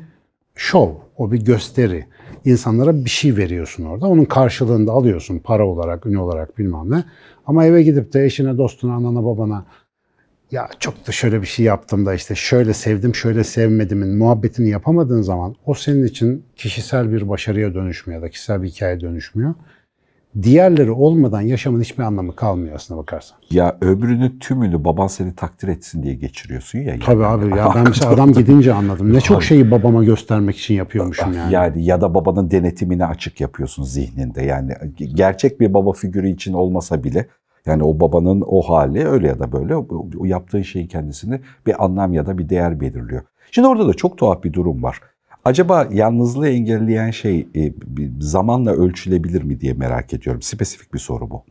şov, 0.54 0.90
o 1.16 1.32
bir 1.32 1.44
gösteri. 1.44 2.06
İnsanlara 2.44 3.04
bir 3.04 3.10
şey 3.10 3.36
veriyorsun 3.36 3.84
orada. 3.84 4.06
Onun 4.06 4.24
karşılığında 4.24 4.92
alıyorsun 4.92 5.38
para 5.38 5.66
olarak, 5.66 6.06
ün 6.06 6.14
olarak 6.14 6.58
bilmem 6.58 6.90
ne. 6.90 7.04
Ama 7.50 7.64
eve 7.64 7.83
gidip 7.83 8.12
de 8.12 8.25
eşine, 8.25 8.59
dostuna, 8.59 8.95
anana, 8.95 9.25
babana 9.25 9.64
ya 10.50 10.69
çok 10.78 11.07
da 11.07 11.12
şöyle 11.12 11.42
bir 11.42 11.47
şey 11.47 11.66
yaptım 11.66 12.07
da 12.07 12.14
işte 12.14 12.35
şöyle 12.35 12.75
sevdim, 12.75 13.14
şöyle 13.14 13.45
sevmedimin 13.45 14.19
muhabbetini 14.19 14.69
yapamadığın 14.69 15.23
zaman 15.23 15.54
o 15.66 15.75
senin 15.75 16.04
için 16.04 16.45
kişisel 16.57 17.12
bir 17.12 17.28
başarıya 17.28 17.75
dönüşmüyor 17.75 18.21
ya 18.21 18.26
da 18.26 18.30
kişisel 18.30 18.62
bir 18.62 18.69
hikaye 18.69 19.00
dönüşmüyor 19.00 19.54
diğerleri 20.42 20.90
olmadan 20.90 21.40
yaşamın 21.40 21.80
hiçbir 21.80 22.02
anlamı 22.02 22.37
kalmıyor 22.37 22.75
aslında 22.75 23.00
bakarsan. 23.00 23.38
Ya 23.50 23.76
öbürünü 23.80 24.38
tümünü 24.38 24.85
baban 24.85 25.07
seni 25.07 25.35
takdir 25.35 25.69
etsin 25.69 26.02
diye 26.02 26.14
geçiriyorsun 26.14 26.78
ya. 26.78 26.85
Yani. 26.85 27.00
Tabii 27.00 27.25
abi 27.25 27.57
ya 27.57 27.73
ben 27.75 27.85
mesela 27.88 28.11
adam 28.11 28.33
gidince 28.33 28.75
anladım. 28.75 29.12
Ne 29.12 29.21
çok 29.21 29.42
şeyi 29.42 29.71
babama 29.71 30.04
göstermek 30.04 30.57
için 30.57 30.75
yapıyormuşum 30.75 31.33
yani. 31.33 31.54
Yani 31.54 31.85
ya 31.85 32.00
da 32.00 32.14
babanın 32.14 32.50
denetimine 32.50 33.07
açık 33.07 33.40
yapıyorsun 33.40 33.85
zihninde. 33.85 34.42
Yani 34.42 34.73
gerçek 35.14 35.61
bir 35.61 35.75
baba 35.75 35.92
figürü 35.92 36.28
için 36.28 36.52
olmasa 36.52 37.04
bile 37.04 37.26
yani 37.66 37.82
o 37.82 38.00
babanın 38.00 38.42
o 38.46 38.62
hali 38.62 39.08
öyle 39.08 39.26
ya 39.26 39.38
da 39.38 39.52
böyle 39.52 39.76
o 39.76 40.24
yaptığın 40.24 40.62
şeyin 40.62 40.86
kendisini 40.86 41.40
bir 41.66 41.84
anlam 41.84 42.12
ya 42.12 42.26
da 42.26 42.38
bir 42.38 42.48
değer 42.48 42.80
belirliyor. 42.80 43.22
Şimdi 43.50 43.68
orada 43.68 43.88
da 43.88 43.94
çok 43.94 44.18
tuhaf 44.18 44.44
bir 44.44 44.52
durum 44.52 44.82
var. 44.82 45.00
Acaba 45.44 45.88
yalnızlığı 45.92 46.48
engelleyen 46.48 47.10
şey 47.10 47.48
e, 47.56 47.72
zamanla 48.20 48.72
ölçülebilir 48.72 49.42
mi 49.42 49.60
diye 49.60 49.72
merak 49.72 50.14
ediyorum. 50.14 50.42
Spesifik 50.42 50.94
bir 50.94 50.98
soru 50.98 51.30
bu. 51.30 51.44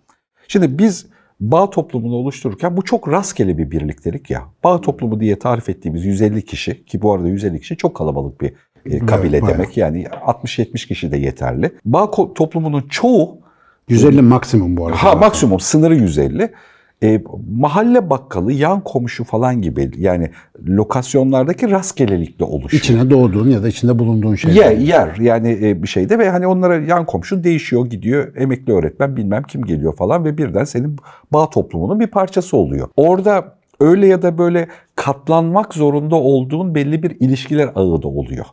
Şimdi 0.48 0.80
biz 0.80 1.08
bağ 1.40 1.70
toplumunu 1.70 2.16
oluştururken 2.16 2.78
bu 2.78 2.82
çok 2.82 3.12
rastgele 3.12 3.58
bir 3.58 3.72
birliktelik 3.72 4.30
ya. 4.30 4.44
Bağ 4.64 4.82
toplumu 4.82 5.20
diye 5.20 5.40
tarif 5.40 5.70
ettiğimiz 5.70 6.06
150 6.06 6.46
kişi 6.46 6.86
ki 6.86 7.02
bu 7.02 7.14
arada 7.14 7.28
150 7.28 7.60
kişi 7.60 7.78
çok 7.78 7.96
kalabalık 7.96 8.42
bir 8.42 8.54
e, 8.86 9.06
kabile 9.06 9.38
Evet, 9.38 9.50
demek. 9.50 9.78
Yani 9.78 10.04
60-70 10.04 10.88
kişi 10.88 11.12
de 11.12 11.18
yeterli. 11.18 11.72
Bağ 11.86 12.12
toplumunun 12.12 12.82
çoğu 12.82 13.40
150 13.90 14.22
maksimum 14.22 14.78
bu 14.78 14.88
arada. 14.88 15.04
Ha 15.04 15.16
maksimum 15.16 15.60
sınırı 15.60 15.96
150. 15.96 16.52
E, 17.04 17.22
mahalle 17.58 18.10
bakkalı, 18.10 18.54
yan 18.54 18.84
komşu 18.84 19.24
falan 19.24 19.62
gibi 19.62 19.92
yani 19.98 20.32
lokasyonlardaki 20.68 21.72
rastgelelikle 21.72 22.46
oluşuyor. 22.46 22.84
İçine 22.84 23.10
doğduğun 23.10 23.50
ya 23.50 23.64
da 23.64 23.68
içinde 23.68 24.00
bulunduğun 24.00 24.36
şey. 24.36 24.54
Yer, 24.54 24.78
yer 24.78 25.16
yani 25.16 25.60
e, 25.62 25.84
bir 25.84 25.88
şeyde 25.88 26.20
ve 26.20 26.30
hani 26.30 26.48
onlara 26.48 26.76
yan 26.76 27.06
komşun 27.06 27.44
değişiyor 27.44 27.86
gidiyor 27.86 28.36
emekli 28.36 28.74
öğretmen 28.74 29.18
bilmem 29.18 29.44
kim 29.44 29.66
geliyor 29.66 29.96
falan 29.96 30.26
ve 30.26 30.38
birden 30.38 30.64
senin 30.64 30.98
bağ 31.34 31.50
toplumunun 31.50 32.00
bir 32.00 32.08
parçası 32.08 32.58
oluyor. 32.58 32.88
Orada 32.98 33.56
öyle 33.80 34.08
ya 34.08 34.22
da 34.22 34.38
böyle 34.38 34.68
katlanmak 34.96 35.74
zorunda 35.74 36.16
olduğun 36.16 36.76
belli 36.76 37.04
bir 37.04 37.18
ilişkiler 37.20 37.70
ağı 37.76 38.02
da 38.02 38.08
oluyor. 38.08 38.46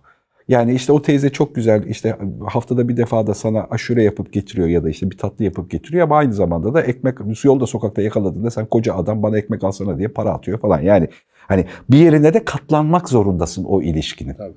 Yani 0.48 0.74
işte 0.74 0.92
o 0.92 1.02
teyze 1.02 1.30
çok 1.30 1.54
güzel 1.54 1.86
işte 1.86 2.18
haftada 2.46 2.88
bir 2.88 2.96
defa 2.96 3.26
da 3.26 3.34
sana 3.34 3.66
aşure 3.70 4.02
yapıp 4.02 4.32
getiriyor 4.32 4.68
ya 4.68 4.84
da 4.84 4.90
işte 4.90 5.10
bir 5.10 5.18
tatlı 5.18 5.44
yapıp 5.44 5.70
getiriyor 5.70 6.04
ama 6.04 6.16
aynı 6.16 6.32
zamanda 6.32 6.74
da 6.74 6.82
ekmek 6.82 7.44
yolda 7.44 7.66
sokakta 7.66 8.02
yakaladığında 8.02 8.50
sen 8.50 8.66
koca 8.66 8.94
adam 8.94 9.22
bana 9.22 9.38
ekmek 9.38 9.64
alsana 9.64 9.98
diye 9.98 10.08
para 10.08 10.30
atıyor 10.30 10.60
falan. 10.60 10.80
Yani 10.80 11.08
hani 11.48 11.64
bir 11.90 11.98
yerine 11.98 12.34
de 12.34 12.44
katlanmak 12.44 13.08
zorundasın 13.08 13.64
o 13.64 13.82
ilişkinin. 13.82 14.34
Tabii. 14.34 14.54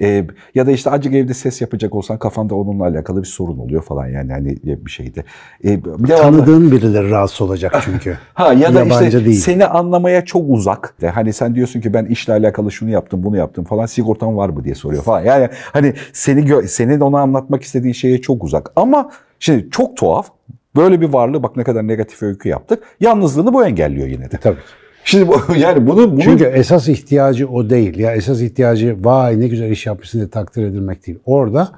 Ee, 0.00 0.24
ya 0.54 0.66
da 0.66 0.70
işte 0.70 0.90
acık 0.90 1.14
evde 1.14 1.34
ses 1.34 1.60
yapacak 1.60 1.94
olsan 1.94 2.18
kafanda 2.18 2.54
onunla 2.54 2.84
alakalı 2.84 3.22
bir 3.22 3.26
sorun 3.26 3.58
oluyor 3.58 3.82
falan 3.82 4.06
yani 4.08 4.32
hani 4.32 4.56
bir 4.64 4.90
şeyde. 4.90 5.24
Ee, 5.64 5.80
Tanıdığın 6.08 6.72
birileri 6.72 7.10
rahatsız 7.10 7.40
olacak 7.40 7.82
çünkü. 7.84 8.18
Ha 8.34 8.52
ya 8.52 8.74
da 8.74 8.78
Yabancı 8.78 9.04
işte 9.04 9.24
değil. 9.24 9.36
seni 9.40 9.66
anlamaya 9.66 10.24
çok 10.24 10.44
uzak. 10.48 10.94
De, 11.00 11.08
hani 11.08 11.32
sen 11.32 11.54
diyorsun 11.54 11.80
ki 11.80 11.94
ben 11.94 12.04
işle 12.04 12.32
alakalı 12.32 12.72
şunu 12.72 12.90
yaptım, 12.90 13.22
bunu 13.24 13.36
yaptım 13.36 13.64
falan. 13.64 13.86
Sigortan 13.86 14.36
var 14.36 14.48
mı 14.48 14.64
diye 14.64 14.74
soruyor 14.74 15.02
falan. 15.02 15.24
Yani 15.24 15.48
hani 15.72 15.94
seni 16.12 16.68
senin 16.68 17.00
ona 17.00 17.20
anlatmak 17.20 17.62
istediğin 17.62 17.92
şeye 17.94 18.20
çok 18.20 18.44
uzak. 18.44 18.72
Ama 18.76 19.10
şimdi 19.38 19.70
çok 19.70 19.96
tuhaf. 19.96 20.28
Böyle 20.76 21.00
bir 21.00 21.08
varlığı 21.08 21.42
bak 21.42 21.56
ne 21.56 21.64
kadar 21.64 21.88
negatif 21.88 22.22
öykü 22.22 22.48
yaptık. 22.48 22.82
Yalnızlığını 23.00 23.54
bu 23.54 23.66
engelliyor 23.66 24.08
yine 24.08 24.30
de. 24.30 24.36
Tabii. 24.36 24.58
Şimdi 25.04 25.30
yani 25.58 25.86
bunu, 25.86 26.12
bunu 26.12 26.20
Çünkü 26.20 26.44
esas 26.44 26.88
ihtiyacı 26.88 27.48
o 27.48 27.70
değil. 27.70 27.98
Ya 27.98 28.14
esas 28.14 28.40
ihtiyacı 28.40 28.96
vay 29.04 29.40
ne 29.40 29.48
güzel 29.48 29.70
iş 29.70 29.86
yapmışsın 29.86 30.18
diye 30.18 30.28
takdir 30.28 30.64
edilmek 30.64 31.06
değil. 31.06 31.18
Orada 31.26 31.72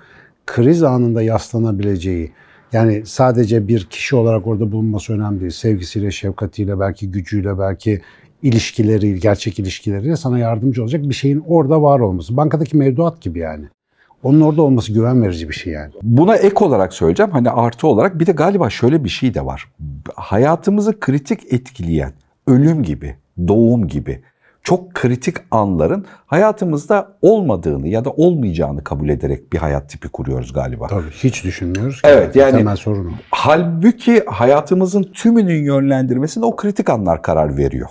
kriz 0.46 0.82
anında 0.82 1.22
yaslanabileceği 1.22 2.32
yani 2.72 3.02
sadece 3.06 3.68
bir 3.68 3.84
kişi 3.84 4.16
olarak 4.16 4.46
orada 4.46 4.72
bulunması 4.72 5.12
önemli 5.12 5.40
değil. 5.40 5.50
Sevgisiyle, 5.50 6.10
şefkatiyle, 6.10 6.80
belki 6.80 7.10
gücüyle, 7.10 7.58
belki 7.58 8.00
ilişkileriyle, 8.42 9.18
gerçek 9.18 9.58
ilişkileriyle 9.58 10.16
sana 10.16 10.38
yardımcı 10.38 10.82
olacak 10.82 11.02
bir 11.08 11.14
şeyin 11.14 11.42
orada 11.46 11.82
var 11.82 12.00
olması. 12.00 12.36
Bankadaki 12.36 12.76
mevduat 12.76 13.20
gibi 13.20 13.38
yani. 13.38 13.64
Onun 14.22 14.40
orada 14.40 14.62
olması 14.62 14.92
güven 14.92 15.22
verici 15.22 15.48
bir 15.48 15.54
şey 15.54 15.72
yani. 15.72 15.92
Buna 16.02 16.36
ek 16.36 16.64
olarak 16.64 16.92
söyleyeceğim 16.92 17.32
hani 17.32 17.50
artı 17.50 17.86
olarak 17.86 18.20
bir 18.20 18.26
de 18.26 18.32
galiba 18.32 18.70
şöyle 18.70 19.04
bir 19.04 19.08
şey 19.08 19.34
de 19.34 19.46
var. 19.46 19.68
Hayatımızı 20.14 21.00
kritik 21.00 21.52
etkileyen 21.52 22.12
ölüm 22.46 22.82
gibi, 22.82 23.16
doğum 23.48 23.88
gibi 23.88 24.20
çok 24.62 24.94
kritik 24.94 25.36
anların 25.50 26.04
hayatımızda 26.26 27.16
olmadığını 27.22 27.88
ya 27.88 28.04
da 28.04 28.10
olmayacağını 28.10 28.84
kabul 28.84 29.08
ederek 29.08 29.52
bir 29.52 29.58
hayat 29.58 29.88
tipi 29.90 30.08
kuruyoruz 30.08 30.52
galiba. 30.52 30.86
Tabii 30.86 31.10
hiç 31.10 31.44
düşünmüyoruz. 31.44 31.94
ki. 32.02 32.08
Evet, 32.08 32.36
yani- 32.36 32.56
Temel 32.56 32.76
sorun 32.76 33.06
o. 33.06 33.10
Halbuki 33.30 34.22
hayatımızın 34.26 35.02
tümünün 35.02 35.64
yönlendirmesinde 35.64 36.46
o 36.46 36.56
kritik 36.56 36.90
anlar 36.90 37.22
karar 37.22 37.56
veriyor. 37.56 37.88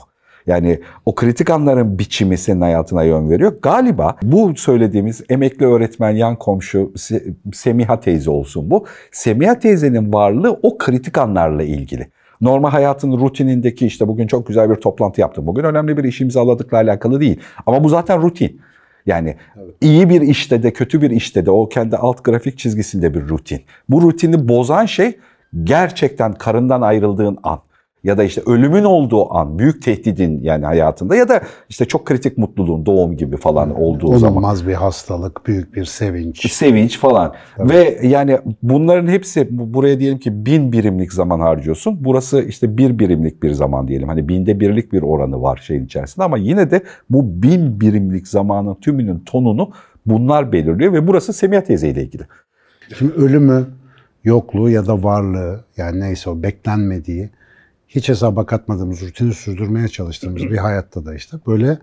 Yani 0.48 0.80
o 1.06 1.16
kritik 1.16 1.50
anların 1.50 2.00
biçimi 2.00 2.38
senin 2.38 2.62
hayatına 2.62 3.04
yön 3.04 3.30
veriyor. 3.30 3.54
Galiba 3.62 4.16
bu 4.24 4.56
söylediğimiz 4.56 5.22
emekli 5.30 5.66
öğretmen, 5.66 6.12
yan 6.12 6.36
komşu, 6.36 6.80
Se- 6.96 7.34
Semiha 7.54 8.00
teyze 8.00 8.30
olsun 8.30 8.72
bu. 8.72 8.86
Semiha 9.12 9.60
teyzenin 9.60 10.14
varlığı 10.14 10.60
o 10.64 10.78
kritik 10.78 11.18
anlarla 11.18 11.64
ilgili. 11.64 12.08
Normal 12.44 12.70
hayatın 12.70 13.12
rutinindeki 13.12 13.86
işte 13.86 14.08
bugün 14.08 14.28
çok 14.28 14.48
güzel 14.48 14.70
bir 14.70 14.76
toplantı 14.76 15.22
yaptım. 15.22 15.48
Bugün 15.48 15.64
önemli 15.64 15.98
bir 15.98 16.04
iş 16.04 16.22
imzaladıkla 16.22 16.78
alakalı 16.78 17.20
değil. 17.20 17.40
Ama 17.66 17.84
bu 17.84 17.90
zaten 17.90 18.22
rutin. 18.22 18.62
Yani 19.06 19.38
iyi 19.82 20.10
bir 20.10 20.22
işte 20.22 20.64
de 20.64 20.74
kötü 20.74 21.02
bir 21.02 21.12
işte 21.12 21.46
de 21.46 21.52
o 21.52 21.70
kendi 21.70 21.98
alt 21.98 22.24
grafik 22.24 22.58
çizgisinde 22.58 23.14
bir 23.14 23.28
rutin. 23.28 23.62
Bu 23.90 24.02
rutini 24.02 24.48
bozan 24.48 24.86
şey 24.86 25.20
gerçekten 25.64 26.34
karından 26.34 26.82
ayrıldığın 26.82 27.38
an 27.44 27.60
ya 28.04 28.18
da 28.18 28.24
işte 28.24 28.42
ölümün 28.46 28.84
olduğu 28.84 29.34
an, 29.34 29.60
büyük 29.60 29.82
tehdidin 29.82 30.40
yani 30.44 30.66
hayatında 30.66 31.16
ya 31.16 31.30
da 31.30 31.42
işte 31.70 31.86
çok 31.86 32.06
kritik 32.06 32.38
mutluluğun, 32.38 32.86
doğum 32.86 33.18
gibi 33.18 33.38
falan 33.38 33.82
olduğu 33.82 34.18
zaman 34.18 34.34
Olunmaz 34.34 34.68
bir 34.68 34.74
hastalık, 34.74 35.48
büyük 35.48 35.76
bir 35.76 35.86
sevinç. 35.86 36.52
sevinç 36.52 37.00
falan. 37.00 37.34
Ve 37.60 38.00
yani 38.04 38.40
bunların 38.64 39.08
hepsi 39.08 39.48
bu- 39.58 39.74
buraya 39.74 40.00
diyelim 40.00 40.20
ki 40.20 40.46
bin 40.46 40.72
birimlik 40.72 41.14
zaman 41.14 41.40
harcıyorsun. 41.40 41.98
Burası 42.06 42.42
işte 42.42 42.78
bir 42.78 43.00
birimlik 43.00 43.44
bir 43.44 43.52
zaman 43.52 43.88
diyelim. 43.88 44.08
Hani 44.08 44.28
binde 44.28 44.60
birlik 44.60 44.94
bir 44.94 45.02
oranı 45.02 45.42
var 45.42 45.62
şeyin 45.64 45.86
içerisinde 45.86 46.26
ama 46.26 46.38
yine 46.38 46.72
de 46.72 46.82
bu 47.10 47.44
bin 47.44 47.82
birimlik 47.82 48.28
zamanın 48.28 48.76
tümünün 48.76 49.20
tonunu 49.20 49.72
bunlar 50.06 50.52
belirliyor 50.52 50.94
ve 50.94 51.08
burası 51.08 51.34
Semiha 51.34 51.62
teyze 51.64 51.90
ile 51.90 52.04
ilgili. 52.04 52.24
Şimdi 52.98 53.14
ölümü, 53.14 53.66
yokluğu 54.24 54.70
ya 54.70 54.88
da 54.88 55.04
varlığı 55.04 55.60
yani 55.78 56.00
neyse 56.00 56.30
o 56.30 56.44
beklenmediği 56.44 57.30
hiç 57.96 58.10
hesaba 58.10 58.46
katmadığımız, 58.46 59.02
rutini 59.02 59.34
sürdürmeye 59.34 59.88
çalıştığımız 59.88 60.44
bir 60.44 60.58
hayatta 60.58 61.06
da 61.06 61.16
işte 61.16 61.38
böyle 61.48 61.78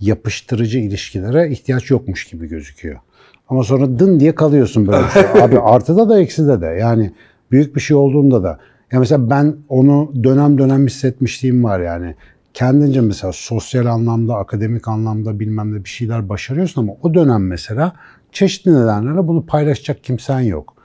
yapıştırıcı 0.00 0.78
ilişkilere 0.78 1.50
ihtiyaç 1.50 1.90
yokmuş 1.90 2.24
gibi 2.24 2.46
gözüküyor. 2.48 3.00
Ama 3.48 3.64
sonra 3.64 3.98
dın 3.98 4.20
diye 4.20 4.34
kalıyorsun 4.34 4.86
böyle. 4.86 5.06
Abi 5.42 5.58
artıda 5.58 6.08
da 6.08 6.20
ekside 6.20 6.60
de 6.60 6.66
yani 6.66 7.12
büyük 7.50 7.76
bir 7.76 7.80
şey 7.80 7.96
olduğunda 7.96 8.42
da. 8.42 8.58
Ya 8.92 8.98
mesela 8.98 9.30
ben 9.30 9.56
onu 9.68 10.12
dönem 10.24 10.58
dönem 10.58 10.86
hissetmişliğim 10.86 11.64
var 11.64 11.80
yani. 11.80 12.14
Kendince 12.54 13.00
mesela 13.00 13.32
sosyal 13.32 13.86
anlamda, 13.86 14.36
akademik 14.36 14.88
anlamda 14.88 15.40
bilmem 15.40 15.74
ne 15.74 15.84
bir 15.84 15.88
şeyler 15.88 16.28
başarıyorsun 16.28 16.82
ama 16.82 16.92
o 17.02 17.14
dönem 17.14 17.46
mesela 17.46 17.92
çeşitli 18.32 18.74
nedenlerle 18.74 19.28
bunu 19.28 19.46
paylaşacak 19.46 20.04
kimsen 20.04 20.40
yok 20.40 20.82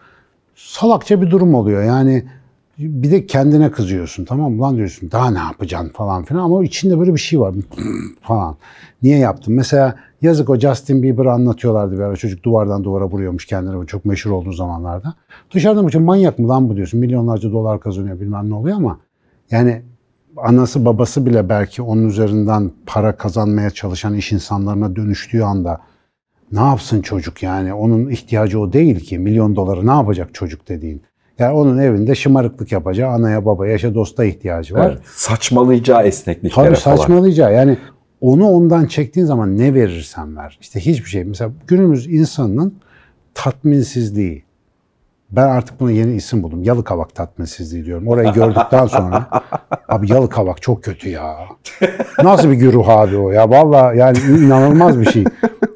salakça 0.57 1.22
bir 1.22 1.31
durum 1.31 1.55
oluyor. 1.55 1.84
Yani 1.84 2.25
bir 2.77 3.12
de 3.12 3.25
kendine 3.25 3.72
kızıyorsun 3.72 4.25
tamam 4.25 4.53
mı? 4.53 4.62
Lan 4.62 4.77
diyorsun 4.77 5.12
daha 5.12 5.31
ne 5.31 5.39
yapacaksın 5.39 5.89
falan 5.89 6.24
filan 6.24 6.43
ama 6.43 6.63
içinde 6.63 7.00
böyle 7.00 7.13
bir 7.13 7.19
şey 7.19 7.39
var 7.39 7.55
falan. 8.22 8.55
Niye 9.03 9.17
yaptın? 9.17 9.53
Mesela 9.53 9.96
yazık 10.22 10.50
o 10.50 10.60
Justin 10.60 11.03
Bieber'ı 11.03 11.31
anlatıyorlardı 11.31 11.98
bir 11.98 12.03
ara 12.03 12.15
çocuk 12.15 12.43
duvardan 12.43 12.84
duvara 12.84 13.05
vuruyormuş 13.05 13.46
kendini 13.46 13.88
çok 13.88 14.05
meşhur 14.05 14.31
olduğu 14.31 14.51
zamanlarda. 14.51 15.13
Dışarıdan 15.53 15.84
bakınca 15.84 16.00
manyak 16.00 16.39
mı 16.39 16.48
lan 16.50 16.69
bu 16.69 16.75
diyorsun. 16.75 17.00
Milyonlarca 17.00 17.51
dolar 17.51 17.79
kazanıyor 17.79 18.19
bilmem 18.19 18.50
ne 18.50 18.53
oluyor 18.53 18.77
ama 18.77 19.00
yani 19.51 19.81
anası 20.38 20.86
babası 20.86 21.25
bile 21.25 21.50
belki 21.50 21.81
onun 21.81 22.10
üzerinden 22.10 22.72
para 22.86 23.17
kazanmaya 23.17 23.69
çalışan 23.69 24.13
iş 24.13 24.31
insanlarına 24.31 24.96
dönüştüğü 24.96 25.41
anda 25.41 25.81
ne 26.51 26.60
yapsın 26.60 27.01
çocuk 27.01 27.43
yani? 27.43 27.74
Onun 27.74 28.10
ihtiyacı 28.10 28.60
o 28.60 28.74
değil 28.74 29.00
ki. 29.00 29.19
Milyon 29.19 29.55
doları 29.55 29.88
ne 29.88 29.91
yapacak 29.91 30.34
çocuk 30.34 30.69
dediğin? 30.69 31.01
Yani 31.39 31.53
onun 31.53 31.77
evinde 31.77 32.15
şımarıklık 32.15 32.72
yapacağı 32.72 33.12
anaya 33.12 33.46
babaya 33.46 33.72
yaşa 33.72 33.96
dosta 33.96 34.25
ihtiyacı 34.25 34.75
var. 34.75 34.89
Evet. 34.89 35.00
Saçmalayacağı 35.15 36.03
esnekliklere 36.03 36.65
Tabii 36.65 36.75
falan. 36.75 36.96
saçmalayacağı. 36.96 37.53
Yani 37.53 37.77
onu 38.22 38.50
ondan 38.50 38.86
çektiğin 38.86 39.25
zaman 39.25 39.58
ne 39.58 39.74
verirsen 39.74 40.38
ver. 40.38 40.58
İşte 40.62 40.79
hiçbir 40.79 41.10
şey. 41.10 41.24
Mesela 41.24 41.51
günümüz 41.67 42.08
insanının 42.08 42.75
tatminsizliği. 43.34 44.44
Ben 45.32 45.48
artık 45.48 45.79
buna 45.79 45.91
yeni 45.91 46.15
isim 46.15 46.44
buldum. 46.44 46.63
Yalıkavak 46.63 47.15
tatminsizliği 47.15 47.86
diyorum. 47.86 48.08
Orayı 48.08 48.34
gördükten 48.34 48.86
sonra 48.86 49.29
abi 49.89 50.12
yalıkavak 50.12 50.62
çok 50.62 50.84
kötü 50.84 51.10
ya. 51.10 51.36
Nasıl 52.24 52.50
bir 52.50 52.56
güruh 52.56 52.89
abi 52.89 53.17
o 53.17 53.32
ya. 53.32 53.50
Vallahi 53.50 53.98
yani 53.98 54.17
inanılmaz 54.20 55.00
bir 55.00 55.06
şey. 55.06 55.24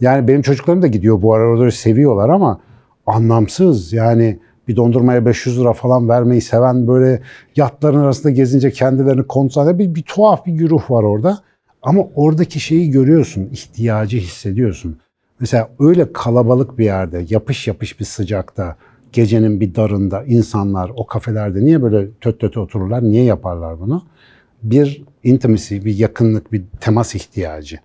Yani 0.02 0.28
benim 0.28 0.42
çocuklarım 0.42 0.82
da 0.82 0.88
gidiyor 0.88 1.22
bu 1.22 1.34
ara 1.34 1.48
orada 1.48 1.72
seviyorlar 1.72 2.30
ama 2.30 2.60
anlamsız. 3.08 3.94
Yani 3.94 4.40
bir 4.68 4.76
dondurmaya 4.76 5.26
500 5.26 5.60
lira 5.60 5.74
falan 5.74 6.10
vermeyi 6.10 6.42
seven 6.42 6.88
böyle 6.88 7.22
yatların 7.56 8.00
arasında 8.00 8.32
gezince 8.32 8.72
kendilerini 8.72 9.24
kontrol 9.24 9.80
bir, 9.80 9.96
bir 9.96 10.04
tuhaf 10.04 10.46
bir 10.46 10.52
güruh 10.52 10.92
var 10.92 11.04
orada. 11.04 11.40
Ama 11.82 12.04
oradaki 12.16 12.60
şeyi 12.60 12.92
görüyorsun, 12.92 13.50
ihtiyacı 13.52 14.18
hissediyorsun. 14.18 14.98
Mesela 15.40 15.70
öyle 15.80 16.14
kalabalık 16.14 16.78
bir 16.78 16.86
yerde, 16.86 17.26
yapış 17.30 17.68
yapış 17.68 18.00
bir 18.00 18.06
sıcakta, 18.06 18.76
gecenin 19.14 19.60
bir 19.60 19.76
darında 19.76 20.24
insanlar 20.24 20.92
o 20.96 21.06
kafelerde 21.06 21.66
niye 21.66 21.82
böyle 21.82 22.08
töt 22.22 22.40
töt 22.40 22.58
otururlar, 22.58 23.04
niye 23.04 23.24
yaparlar 23.24 23.80
bunu? 23.80 24.04
Bir 24.64 25.04
intimacy, 25.24 25.76
bir 25.76 25.96
yakınlık, 25.96 26.52
bir 26.52 26.64
temas 26.82 27.16
ihtiyacı. 27.16 27.80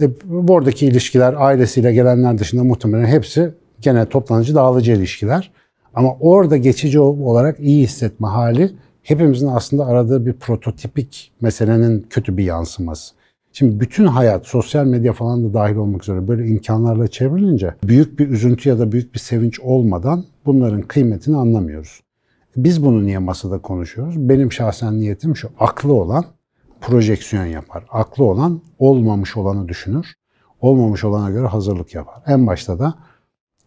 E, 0.00 0.10
buradaki 0.24 0.86
ilişkiler 0.86 1.34
ailesiyle 1.38 1.92
gelenler 1.92 2.38
dışında 2.38 2.64
muhtemelen 2.64 3.06
hepsi 3.06 3.54
gene 3.80 4.08
toplanıcı 4.08 4.54
dağılıcı 4.54 4.92
ilişkiler. 4.92 5.50
Ama 5.96 6.16
orada 6.20 6.56
geçici 6.56 7.00
olarak 7.00 7.60
iyi 7.60 7.82
hissetme 7.82 8.28
hali 8.28 8.72
hepimizin 9.02 9.46
aslında 9.46 9.86
aradığı 9.86 10.26
bir 10.26 10.32
prototipik 10.32 11.32
meselenin 11.40 12.06
kötü 12.10 12.36
bir 12.36 12.44
yansıması. 12.44 13.14
Şimdi 13.52 13.80
bütün 13.80 14.06
hayat, 14.06 14.46
sosyal 14.46 14.86
medya 14.86 15.12
falan 15.12 15.44
da 15.44 15.54
dahil 15.54 15.76
olmak 15.76 16.02
üzere 16.02 16.28
böyle 16.28 16.46
imkanlarla 16.46 17.08
çevrilince 17.08 17.74
büyük 17.84 18.18
bir 18.18 18.28
üzüntü 18.28 18.68
ya 18.68 18.78
da 18.78 18.92
büyük 18.92 19.14
bir 19.14 19.18
sevinç 19.18 19.60
olmadan 19.60 20.24
bunların 20.46 20.82
kıymetini 20.82 21.36
anlamıyoruz. 21.36 22.00
Biz 22.56 22.84
bunu 22.84 23.06
niye 23.06 23.18
masada 23.18 23.58
konuşuyoruz? 23.58 24.28
Benim 24.28 24.52
şahsen 24.52 25.00
niyetim 25.00 25.36
şu. 25.36 25.48
Aklı 25.60 25.92
olan 25.92 26.24
projeksiyon 26.80 27.44
yapar. 27.44 27.84
Aklı 27.90 28.24
olan 28.24 28.60
olmamış 28.78 29.36
olanı 29.36 29.68
düşünür. 29.68 30.14
Olmamış 30.60 31.04
olana 31.04 31.30
göre 31.30 31.46
hazırlık 31.46 31.94
yapar. 31.94 32.22
En 32.26 32.46
başta 32.46 32.78
da 32.78 32.94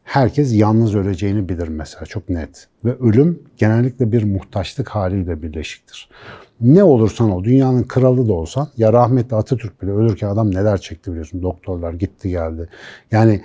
herkes 0.10 0.54
yalnız 0.54 0.96
öleceğini 0.96 1.50
bilir 1.50 1.68
mesela 1.68 2.06
çok 2.06 2.30
net. 2.30 2.68
Ve 2.86 2.96
ölüm 3.00 3.44
genellikle 3.58 4.12
bir 4.12 4.24
muhtaçlık 4.24 4.90
haliyle 4.90 5.44
birleşiktir. 5.44 6.10
Ne 6.62 6.84
olursan 6.84 7.32
ol, 7.32 7.44
dünyanın 7.44 7.84
kralı 7.84 8.28
da 8.28 8.34
olsan, 8.34 8.68
ya 8.78 8.94
rahmetli 8.94 9.36
Atatürk 9.36 9.82
bile 9.82 9.92
ölürken 9.92 10.28
adam 10.28 10.52
neler 10.52 10.78
çekti 10.78 11.12
biliyorsun. 11.12 11.42
Doktorlar 11.42 11.94
gitti 11.94 12.30
geldi. 12.30 12.70
Yani 13.12 13.42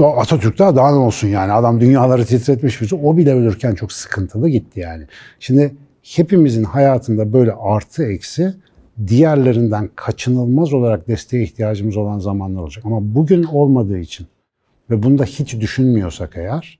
Atatürk 0.00 0.58
daha, 0.58 0.76
daha 0.76 0.90
ne 0.90 0.98
olsun 0.98 1.28
yani 1.28 1.52
adam 1.52 1.80
dünyaları 1.80 2.24
titretmiş 2.24 2.80
birisi. 2.80 2.96
O 2.96 3.16
bile 3.16 3.34
ölürken 3.34 3.74
çok 3.74 3.92
sıkıntılı 3.92 4.48
gitti 4.48 4.80
yani. 4.80 5.04
Şimdi 5.40 5.74
hepimizin 6.02 6.64
hayatında 6.64 7.32
böyle 7.32 7.52
artı 7.52 8.04
eksi 8.04 8.54
diğerlerinden 9.06 9.90
kaçınılmaz 9.96 10.72
olarak 10.72 11.08
desteğe 11.08 11.42
ihtiyacımız 11.42 11.96
olan 11.96 12.18
zamanlar 12.18 12.62
olacak. 12.62 12.84
Ama 12.86 13.14
bugün 13.14 13.42
olmadığı 13.42 13.98
için 13.98 14.26
ve 14.90 15.02
bunda 15.02 15.24
hiç 15.24 15.60
düşünmüyorsak 15.60 16.32
eğer 16.36 16.78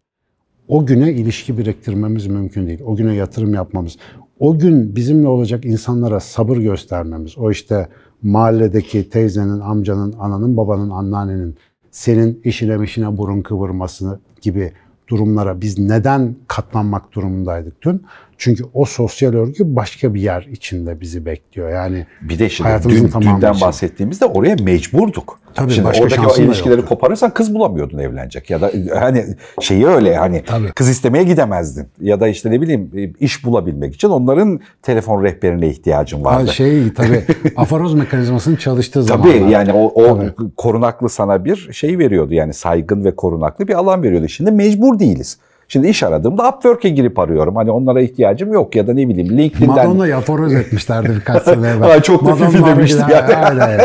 o 0.68 0.86
güne 0.86 1.12
ilişki 1.12 1.58
biriktirmemiz 1.58 2.26
mümkün 2.26 2.66
değil. 2.66 2.80
O 2.86 2.96
güne 2.96 3.14
yatırım 3.14 3.54
yapmamız, 3.54 3.96
o 4.38 4.58
gün 4.58 4.96
bizimle 4.96 5.28
olacak 5.28 5.64
insanlara 5.64 6.20
sabır 6.20 6.56
göstermemiz, 6.56 7.38
o 7.38 7.50
işte 7.50 7.88
mahalledeki 8.22 9.10
teyzenin, 9.10 9.60
amcanın, 9.60 10.14
ananın, 10.18 10.56
babanın, 10.56 10.90
anneannenin 10.90 11.56
senin 11.90 12.40
işine 12.44 12.76
mişine 12.76 13.16
burun 13.16 13.42
kıvırması 13.42 14.20
gibi 14.40 14.72
durumlara 15.08 15.60
biz 15.60 15.78
neden 15.78 16.36
katlanmak 16.46 17.12
durumundaydık 17.12 17.82
dün? 17.82 18.02
Çünkü 18.38 18.64
o 18.74 18.84
sosyal 18.84 19.32
örgü 19.32 19.76
başka 19.76 20.14
bir 20.14 20.20
yer 20.20 20.42
içinde 20.42 21.00
bizi 21.00 21.26
bekliyor. 21.26 21.70
Yani 21.70 22.06
bir 22.20 22.38
de 22.38 22.48
şimdi 22.48 22.70
dün, 22.84 23.12
dünden 23.20 23.52
için. 23.52 23.66
bahsettiğimizde 23.66 24.24
oraya 24.24 24.56
mecburduk. 24.62 25.40
Tabii, 25.54 25.72
şimdi 25.72 25.88
başka 25.88 26.04
oradaki 26.04 26.26
o 26.26 26.36
ilişkileri 26.36 26.76
yoktu. 26.76 26.88
koparırsan 26.88 27.34
kız 27.34 27.54
bulamıyordun 27.54 27.98
evlenecek 27.98 28.50
ya 28.50 28.60
da 28.60 28.72
hani 29.00 29.24
şeyi 29.60 29.86
öyle 29.86 30.16
hani 30.16 30.42
Tabii. 30.46 30.72
kız 30.72 30.88
istemeye 30.88 31.24
gidemezdin 31.24 31.86
ya 32.00 32.20
da 32.20 32.28
işte 32.28 32.50
ne 32.50 32.60
bileyim 32.60 33.14
iş 33.20 33.44
bulabilmek 33.44 33.94
için 33.94 34.08
onların 34.08 34.60
telefon 34.82 35.24
rehberine 35.24 35.68
ihtiyacın 35.68 36.24
vardı. 36.24 36.46
Ha, 36.46 36.52
şey 36.52 36.92
tabii 36.92 37.24
afaroz 37.56 37.94
mekanizmasının 37.94 38.56
çalıştığı 38.56 39.02
zaman. 39.02 39.30
Tabii 39.30 39.50
yani 39.50 39.72
o, 39.72 40.02
o 40.02 40.20
korunaklı 40.56 41.08
sana 41.08 41.44
bir 41.44 41.68
şey 41.72 41.98
veriyordu 41.98 42.34
yani 42.34 42.54
saygın 42.54 43.04
ve 43.04 43.16
korunaklı 43.16 43.68
bir 43.68 43.74
alan 43.74 44.02
veriyordu. 44.02 44.28
Şimdi 44.28 44.50
mecbur 44.50 44.98
değiliz. 44.98 45.38
Şimdi 45.68 45.88
iş 45.88 46.02
aradığımda 46.02 46.48
Upwork'e 46.48 46.88
girip 46.88 47.18
arıyorum. 47.18 47.56
Hani 47.56 47.70
onlara 47.70 48.00
ihtiyacım 48.00 48.52
yok 48.52 48.76
ya 48.76 48.86
da 48.86 48.94
ne 48.94 49.08
bileyim 49.08 49.38
LinkedIn'den. 49.38 49.88
Madonna 49.88 50.16
aforoz 50.16 50.54
etmişlerdi 50.54 51.08
birkaç 51.08 51.42
sene 51.42 51.68
evvel. 51.76 52.02
çok 52.02 52.26
da 52.26 52.34
fifi 52.34 52.64
demişti 52.64 53.02
yani. 53.10 53.32
yani. 53.60 53.82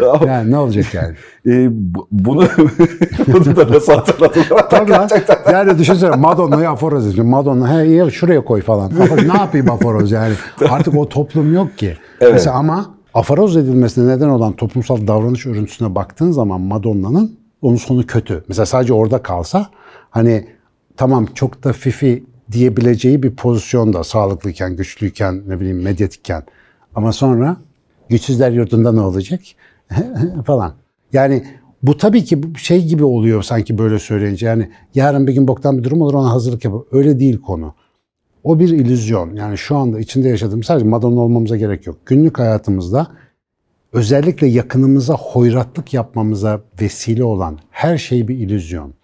yani 0.26 0.50
ne 0.50 0.58
olacak 0.58 0.94
yani? 0.94 1.14
E, 1.46 1.68
bunu, 2.10 2.44
bunu 3.26 3.56
da 3.56 3.72
nasıl 3.72 3.92
hatırladılar? 3.92 4.70
Tabii 4.70 4.90
gerçekten. 4.90 5.52
Yani 5.52 5.78
düşünsene 5.78 6.16
Madonna'yı 6.16 6.70
aforoz 6.70 7.06
etmiş. 7.06 7.24
Madonna 7.24 7.80
he, 7.80 8.10
şuraya 8.10 8.44
koy 8.44 8.62
falan. 8.62 8.92
ne 9.28 9.38
yapayım 9.38 9.70
aforoz 9.70 10.10
yani? 10.10 10.32
Artık 10.70 10.94
o 10.96 11.08
toplum 11.08 11.54
yok 11.54 11.78
ki. 11.78 11.96
Evet. 12.20 12.32
Mesela 12.32 12.56
ama 12.56 12.86
aforoz 13.14 13.56
edilmesine 13.56 14.16
neden 14.16 14.28
olan 14.28 14.52
toplumsal 14.52 15.06
davranış 15.06 15.46
örüntüsüne 15.46 15.94
baktığın 15.94 16.30
zaman 16.30 16.60
Madonna'nın 16.60 17.38
onun 17.62 17.76
sonu 17.76 18.06
kötü. 18.06 18.44
Mesela 18.48 18.66
sadece 18.66 18.92
orada 18.92 19.22
kalsa 19.22 19.66
hani 20.10 20.48
tamam 20.96 21.26
çok 21.34 21.64
da 21.64 21.72
fifi 21.72 22.24
diyebileceği 22.52 23.22
bir 23.22 23.36
pozisyonda 23.36 24.04
sağlıklıyken, 24.04 24.76
güçlüyken, 24.76 25.42
ne 25.46 25.60
bileyim 25.60 25.82
medyatikken. 25.82 26.42
Ama 26.94 27.12
sonra 27.12 27.56
güçsüzler 28.08 28.50
yurdunda 28.50 28.92
ne 28.92 29.00
olacak? 29.00 29.40
falan. 30.46 30.74
Yani 31.12 31.44
bu 31.82 31.96
tabii 31.96 32.24
ki 32.24 32.40
şey 32.56 32.84
gibi 32.86 33.04
oluyor 33.04 33.42
sanki 33.42 33.78
böyle 33.78 33.98
söyleyince. 33.98 34.46
Yani 34.46 34.70
yarın 34.94 35.26
bir 35.26 35.32
gün 35.32 35.48
boktan 35.48 35.78
bir 35.78 35.84
durum 35.84 36.02
olur 36.02 36.14
ona 36.14 36.30
hazırlık 36.30 36.64
yapalım. 36.64 36.86
Öyle 36.92 37.20
değil 37.20 37.40
konu. 37.40 37.74
O 38.44 38.58
bir 38.58 38.68
illüzyon. 38.68 39.34
Yani 39.34 39.58
şu 39.58 39.76
anda 39.76 40.00
içinde 40.00 40.28
yaşadığımız 40.28 40.66
sadece 40.66 40.86
Madonna 40.86 41.20
olmamıza 41.20 41.56
gerek 41.56 41.86
yok. 41.86 41.96
Günlük 42.06 42.38
hayatımızda 42.38 43.06
özellikle 43.92 44.46
yakınımıza 44.46 45.14
hoyratlık 45.14 45.94
yapmamıza 45.94 46.60
vesile 46.80 47.24
olan 47.24 47.58
her 47.70 47.98
şey 47.98 48.28
bir 48.28 48.34
illüzyon 48.34 48.94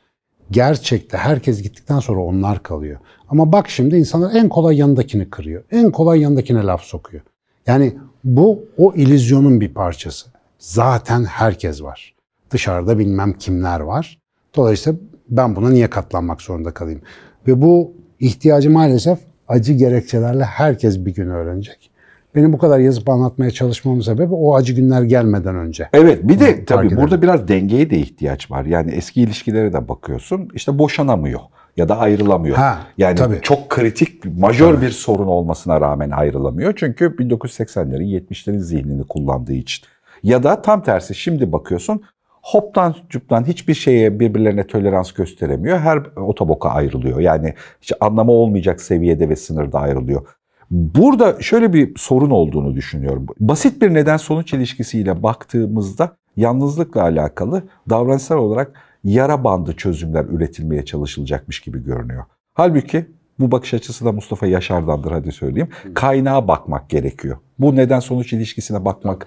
gerçekte 0.50 1.16
herkes 1.16 1.62
gittikten 1.62 1.98
sonra 1.98 2.20
onlar 2.20 2.62
kalıyor. 2.62 3.00
Ama 3.28 3.52
bak 3.52 3.70
şimdi 3.70 3.96
insanlar 3.96 4.34
en 4.34 4.48
kolay 4.48 4.76
yanındakini 4.76 5.30
kırıyor. 5.30 5.64
En 5.70 5.90
kolay 5.90 6.20
yanındakine 6.20 6.62
laf 6.62 6.82
sokuyor. 6.82 7.22
Yani 7.66 7.96
bu 8.24 8.64
o 8.76 8.94
ilizyonun 8.94 9.60
bir 9.60 9.74
parçası. 9.74 10.26
Zaten 10.58 11.24
herkes 11.24 11.82
var. 11.82 12.14
Dışarıda 12.50 12.98
bilmem 12.98 13.32
kimler 13.32 13.80
var. 13.80 14.18
Dolayısıyla 14.56 14.98
ben 15.28 15.56
buna 15.56 15.70
niye 15.70 15.90
katlanmak 15.90 16.42
zorunda 16.42 16.74
kalayım? 16.74 17.02
Ve 17.46 17.62
bu 17.62 17.92
ihtiyacı 18.20 18.70
maalesef 18.70 19.18
acı 19.48 19.72
gerekçelerle 19.72 20.44
herkes 20.44 20.98
bir 20.98 21.14
gün 21.14 21.28
öğrenecek. 21.28 21.90
Benim 22.34 22.52
bu 22.52 22.58
kadar 22.58 22.78
yazıp 22.78 23.08
anlatmaya 23.08 23.50
çalışmamın 23.50 24.00
sebebi 24.00 24.34
o 24.34 24.54
acı 24.54 24.72
günler 24.72 25.02
gelmeden 25.02 25.56
önce. 25.56 25.88
Evet 25.92 26.28
bir 26.28 26.40
de 26.40 26.64
tabii 26.64 26.96
burada 26.96 27.22
biraz 27.22 27.48
dengeye 27.48 27.90
de 27.90 27.98
ihtiyaç 27.98 28.50
var. 28.50 28.64
Yani 28.64 28.90
eski 28.90 29.22
ilişkilere 29.22 29.72
de 29.72 29.88
bakıyorsun 29.88 30.48
işte 30.54 30.78
boşanamıyor 30.78 31.40
ya 31.76 31.88
da 31.88 31.98
ayrılamıyor. 31.98 32.56
Ha, 32.56 32.78
yani 32.98 33.16
tabii. 33.16 33.38
çok 33.42 33.70
kritik, 33.70 34.38
majör 34.38 34.74
tabii. 34.74 34.86
bir 34.86 34.90
sorun 34.90 35.26
olmasına 35.26 35.80
rağmen 35.80 36.10
ayrılamıyor. 36.10 36.72
Çünkü 36.76 37.04
1980'lerin 37.04 38.20
70'lerin 38.20 38.58
zihnini 38.58 39.06
kullandığı 39.06 39.52
için. 39.52 39.86
Ya 40.22 40.42
da 40.42 40.62
tam 40.62 40.82
tersi 40.82 41.14
şimdi 41.14 41.52
bakıyorsun 41.52 42.02
hoptan 42.44 42.94
cuptan 43.10 43.44
hiçbir 43.44 43.74
şeye 43.74 44.20
birbirlerine 44.20 44.66
tolerans 44.66 45.12
gösteremiyor. 45.12 45.78
Her 45.78 45.98
otoboka 46.16 46.68
ayrılıyor. 46.68 47.20
Yani 47.20 47.54
hiç 47.80 47.92
anlamı 48.00 48.32
olmayacak 48.32 48.80
seviyede 48.80 49.28
ve 49.28 49.36
sınırda 49.36 49.80
ayrılıyor. 49.80 50.26
Burada 50.70 51.40
şöyle 51.40 51.72
bir 51.72 51.92
sorun 51.96 52.30
olduğunu 52.30 52.74
düşünüyorum. 52.74 53.26
Basit 53.40 53.82
bir 53.82 53.94
neden 53.94 54.16
sonuç 54.16 54.54
ilişkisiyle 54.54 55.22
baktığımızda 55.22 56.16
yalnızlıkla 56.36 57.02
alakalı 57.02 57.62
davranışsal 57.90 58.38
olarak 58.38 58.72
yara 59.04 59.44
bandı 59.44 59.76
çözümler 59.76 60.24
üretilmeye 60.24 60.84
çalışılacakmış 60.84 61.60
gibi 61.60 61.84
görünüyor. 61.84 62.24
Halbuki 62.54 63.06
bu 63.40 63.50
bakış 63.50 63.74
açısı 63.74 64.04
da 64.04 64.12
Mustafa 64.12 64.46
Yaşar'dandır 64.46 65.10
hadi 65.10 65.32
söyleyeyim. 65.32 65.68
Kaynağa 65.94 66.48
bakmak 66.48 66.90
gerekiyor. 66.90 67.36
Bu 67.58 67.76
neden 67.76 68.00
sonuç 68.00 68.32
ilişkisine 68.32 68.84
bakmak 68.84 69.26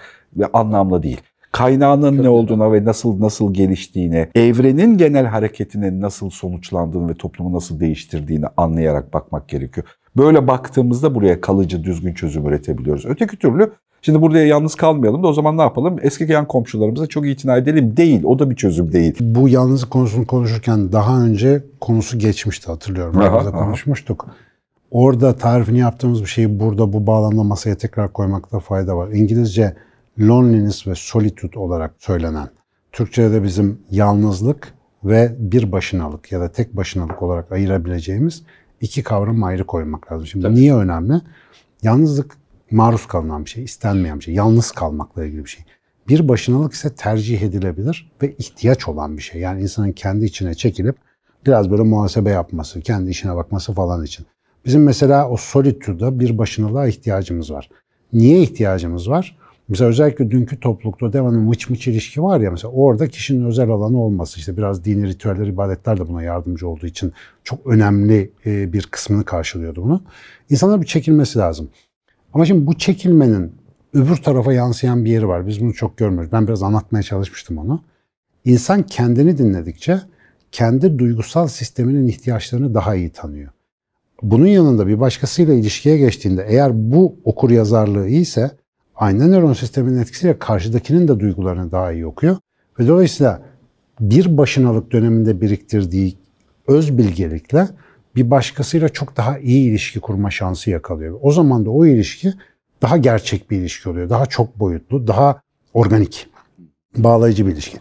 anlamlı 0.53 1.03
değil. 1.03 1.21
Kaynağının 1.51 2.23
ne 2.23 2.29
olduğuna 2.29 2.73
ve 2.73 2.85
nasıl 2.85 3.21
nasıl 3.21 3.53
geliştiğine, 3.53 4.29
evrenin 4.35 4.97
genel 4.97 5.25
hareketinin 5.25 6.01
nasıl 6.01 6.29
sonuçlandığını 6.29 7.09
ve 7.09 7.13
toplumu 7.13 7.53
nasıl 7.53 7.79
değiştirdiğini 7.79 8.45
anlayarak 8.57 9.13
bakmak 9.13 9.49
gerekiyor. 9.49 9.87
Böyle 10.17 10.47
baktığımızda 10.47 11.15
buraya 11.15 11.41
kalıcı, 11.41 11.83
düzgün 11.83 12.13
çözüm 12.13 12.47
üretebiliyoruz. 12.47 13.05
Öteki 13.05 13.37
türlü 13.37 13.71
Şimdi 14.01 14.21
burada 14.21 14.39
yalnız 14.39 14.75
kalmayalım 14.75 15.23
da 15.23 15.27
o 15.27 15.33
zaman 15.33 15.57
ne 15.57 15.61
yapalım? 15.61 15.97
Eski 16.01 16.31
yan 16.31 16.47
komşularımıza 16.47 17.07
çok 17.07 17.27
itina 17.27 17.57
edelim. 17.57 17.97
Değil. 17.97 18.23
O 18.23 18.39
da 18.39 18.49
bir 18.49 18.55
çözüm 18.55 18.93
değil. 18.93 19.15
Bu 19.21 19.49
yalnızlık 19.49 19.91
konusunu 19.91 20.27
konuşurken 20.27 20.91
daha 20.91 21.21
önce 21.21 21.63
konusu 21.81 22.19
geçmişti 22.19 22.67
hatırlıyorum. 22.67 23.17
Aha, 23.17 23.33
Burada 23.33 23.51
konuşmuştuk. 23.51 24.27
Orada 24.91 25.35
tarifini 25.35 25.79
yaptığımız 25.79 26.21
bir 26.21 26.27
şeyi 26.27 26.59
burada 26.59 26.93
bu 26.93 27.07
bağlamda 27.07 27.43
masaya 27.43 27.75
tekrar 27.75 28.13
koymakta 28.13 28.59
fayda 28.59 28.97
var. 28.97 29.09
İngilizce 29.11 29.75
loneliness 30.19 30.87
ve 30.87 30.95
solitude 30.95 31.59
olarak 31.59 31.93
söylenen. 31.97 32.47
Türkçe'de 32.91 33.43
bizim 33.43 33.79
yalnızlık 33.91 34.73
ve 35.03 35.35
bir 35.39 35.71
başınalık 35.71 36.31
ya 36.31 36.39
da 36.39 36.51
tek 36.51 36.77
başınalık 36.77 37.21
olarak 37.21 37.51
ayırabileceğimiz 37.51 38.43
iki 38.81 39.03
kavram 39.03 39.43
ayrı 39.43 39.63
koymak 39.63 40.11
lazım. 40.11 40.27
Şimdi 40.27 40.43
Tabii. 40.43 40.55
niye 40.55 40.75
önemli? 40.75 41.21
Yalnızlık 41.83 42.37
maruz 42.71 43.05
kalınan 43.05 43.45
bir 43.45 43.49
şey, 43.49 43.63
istenmeyen 43.63 44.19
bir 44.19 44.23
şey. 44.23 44.33
Yalnız 44.33 44.71
kalmakla 44.71 45.25
ilgili 45.25 45.45
bir 45.45 45.49
şey. 45.49 45.65
Bir 46.07 46.27
başınalık 46.27 46.73
ise 46.73 46.95
tercih 46.95 47.41
edilebilir 47.41 48.11
ve 48.21 48.35
ihtiyaç 48.35 48.87
olan 48.87 49.17
bir 49.17 49.21
şey. 49.21 49.41
Yani 49.41 49.61
insanın 49.61 49.91
kendi 49.91 50.25
içine 50.25 50.53
çekilip 50.53 50.95
biraz 51.45 51.71
böyle 51.71 51.83
muhasebe 51.83 52.29
yapması, 52.29 52.81
kendi 52.81 53.09
işine 53.09 53.35
bakması 53.35 53.73
falan 53.73 54.03
için. 54.03 54.25
Bizim 54.65 54.83
mesela 54.83 55.29
o 55.29 55.37
solitude'da 55.37 56.19
bir 56.19 56.37
başınalığa 56.37 56.87
ihtiyacımız 56.87 57.51
var. 57.51 57.69
Niye 58.13 58.41
ihtiyacımız 58.41 59.09
var? 59.09 59.37
Mesela 59.69 59.89
özellikle 59.89 60.31
dünkü 60.31 60.59
toplulukta 60.59 61.13
devamlı 61.13 61.39
mıç 61.39 61.69
mıç 61.69 61.87
ilişki 61.87 62.23
var 62.23 62.39
ya 62.39 62.51
mesela 62.51 62.71
orada 62.71 63.07
kişinin 63.07 63.45
özel 63.45 63.69
alanı 63.69 64.01
olması 64.01 64.39
işte 64.39 64.57
biraz 64.57 64.85
dini 64.85 65.07
ritüeller, 65.07 65.47
ibadetler 65.47 65.99
de 65.99 66.07
buna 66.07 66.23
yardımcı 66.23 66.67
olduğu 66.67 66.87
için 66.87 67.13
çok 67.43 67.67
önemli 67.67 68.31
e, 68.45 68.73
bir 68.73 68.87
kısmını 68.91 69.25
karşılıyordu 69.25 69.83
bunu. 69.83 70.01
İnsanlar 70.49 70.81
bir 70.81 70.85
çekilmesi 70.85 71.39
lazım. 71.39 71.69
Ama 72.33 72.45
şimdi 72.45 72.67
bu 72.67 72.77
çekilmenin 72.77 73.51
öbür 73.93 74.15
tarafa 74.15 74.53
yansıyan 74.53 75.05
bir 75.05 75.11
yeri 75.11 75.27
var. 75.27 75.47
Biz 75.47 75.61
bunu 75.61 75.73
çok 75.73 75.97
görmüyoruz. 75.97 76.31
Ben 76.31 76.47
biraz 76.47 76.63
anlatmaya 76.63 77.03
çalışmıştım 77.03 77.57
onu. 77.57 77.83
İnsan 78.45 78.83
kendini 78.83 79.37
dinledikçe 79.37 80.01
kendi 80.51 80.99
duygusal 80.99 81.47
sisteminin 81.47 82.07
ihtiyaçlarını 82.07 82.73
daha 82.73 82.95
iyi 82.95 83.09
tanıyor. 83.09 83.51
Bunun 84.21 84.47
yanında 84.47 84.87
bir 84.87 84.99
başkasıyla 84.99 85.53
ilişkiye 85.53 85.97
geçtiğinde 85.97 86.45
eğer 86.49 86.91
bu 86.91 87.15
okur 87.23 87.49
yazarlığı 87.49 88.07
iyiyse 88.07 88.51
aynı 88.97 89.31
nöron 89.31 89.53
sisteminin 89.53 90.01
etkisiyle 90.01 90.39
karşıdakinin 90.39 91.07
de 91.07 91.19
duygularını 91.19 91.71
daha 91.71 91.91
iyi 91.91 92.05
okuyor. 92.05 92.37
Ve 92.79 92.87
dolayısıyla 92.87 93.41
bir 93.99 94.37
başınalık 94.37 94.91
döneminde 94.91 95.41
biriktirdiği 95.41 96.17
öz 96.67 96.97
bilgelikle 96.97 97.67
bir 98.15 98.31
başkasıyla 98.31 98.89
çok 98.89 99.17
daha 99.17 99.39
iyi 99.39 99.69
ilişki 99.69 99.99
kurma 99.99 100.31
şansı 100.31 100.69
yakalıyor. 100.69 101.19
O 101.21 101.31
zaman 101.31 101.65
da 101.65 101.69
o 101.69 101.85
ilişki 101.85 102.33
daha 102.81 102.97
gerçek 102.97 103.51
bir 103.51 103.57
ilişki 103.57 103.89
oluyor. 103.89 104.09
Daha 104.09 104.25
çok 104.25 104.59
boyutlu, 104.59 105.07
daha 105.07 105.41
organik, 105.73 106.29
bağlayıcı 106.97 107.47
bir 107.47 107.51
ilişki. 107.51 107.77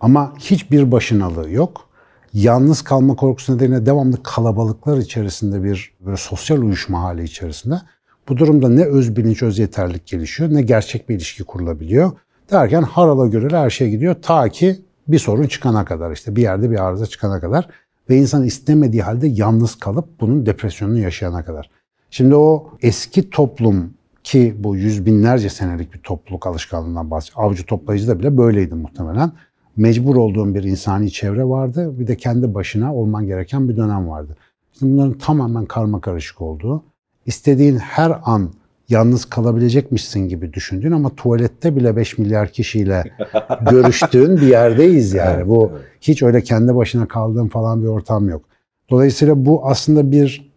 Ama 0.00 0.34
hiçbir 0.38 0.92
başınalığı 0.92 1.50
yok. 1.50 1.88
Yalnız 2.32 2.82
kalma 2.82 3.16
korkusu 3.16 3.56
nedeniyle 3.56 3.86
devamlı 3.86 4.22
kalabalıklar 4.22 4.98
içerisinde 4.98 5.62
bir 5.64 5.94
böyle 6.00 6.16
sosyal 6.16 6.58
uyuşma 6.58 7.02
hali 7.02 7.24
içerisinde. 7.24 7.80
Bu 8.28 8.36
durumda 8.36 8.68
ne 8.68 8.84
öz 8.84 9.16
bilinç, 9.16 9.42
öz 9.42 9.58
yeterlik 9.58 10.06
gelişiyor 10.06 10.54
ne 10.54 10.62
gerçek 10.62 11.08
bir 11.08 11.14
ilişki 11.14 11.44
kurulabiliyor. 11.44 12.12
Derken 12.50 12.82
harala 12.82 13.26
göre 13.26 13.56
her 13.56 13.70
şey 13.70 13.90
gidiyor 13.90 14.16
ta 14.22 14.48
ki 14.48 14.76
bir 15.08 15.18
sorun 15.18 15.46
çıkana 15.46 15.84
kadar 15.84 16.12
işte 16.12 16.36
bir 16.36 16.42
yerde 16.42 16.70
bir 16.70 16.84
arıza 16.84 17.06
çıkana 17.06 17.40
kadar 17.40 17.68
ve 18.10 18.16
insan 18.16 18.44
istemediği 18.44 19.02
halde 19.02 19.26
yalnız 19.26 19.74
kalıp 19.74 20.20
bunun 20.20 20.46
depresyonunu 20.46 20.98
yaşayana 20.98 21.44
kadar. 21.44 21.70
Şimdi 22.10 22.34
o 22.34 22.70
eski 22.82 23.30
toplum 23.30 23.94
ki 24.24 24.54
bu 24.58 24.76
yüz 24.76 25.06
binlerce 25.06 25.48
senelik 25.48 25.94
bir 25.94 25.98
topluluk 25.98 26.46
alışkanlığından 26.46 27.10
bahsediyor. 27.10 27.46
Avcı 27.46 27.66
toplayıcı 27.66 28.08
da 28.08 28.18
bile 28.18 28.36
böyleydi 28.36 28.74
muhtemelen. 28.74 29.32
Mecbur 29.76 30.16
olduğun 30.16 30.54
bir 30.54 30.62
insani 30.62 31.10
çevre 31.10 31.44
vardı. 31.44 31.98
Bir 31.98 32.06
de 32.06 32.16
kendi 32.16 32.54
başına 32.54 32.94
olman 32.94 33.26
gereken 33.26 33.68
bir 33.68 33.76
dönem 33.76 34.08
vardı. 34.08 34.36
Şimdi 34.78 34.92
bunların 34.92 35.18
tamamen 35.18 35.66
karma 35.66 36.00
karışık 36.00 36.40
olduğu, 36.40 36.84
istediğin 37.26 37.76
her 37.76 38.20
an 38.24 38.50
yalnız 38.88 39.24
kalabilecekmişsin 39.24 40.28
gibi 40.28 40.52
düşündüğün 40.52 40.92
ama 40.92 41.16
tuvalette 41.16 41.76
bile 41.76 41.96
5 41.96 42.18
milyar 42.18 42.48
kişiyle 42.48 43.04
görüştüğün 43.70 44.36
bir 44.36 44.46
yerdeyiz 44.46 45.14
yani. 45.14 45.36
Evet, 45.36 45.48
bu 45.48 45.70
evet. 45.72 45.84
hiç 46.00 46.22
öyle 46.22 46.42
kendi 46.42 46.76
başına 46.76 47.08
kaldığın 47.08 47.48
falan 47.48 47.82
bir 47.82 47.86
ortam 47.86 48.28
yok. 48.28 48.44
Dolayısıyla 48.90 49.46
bu 49.46 49.66
aslında 49.66 50.10
bir 50.10 50.52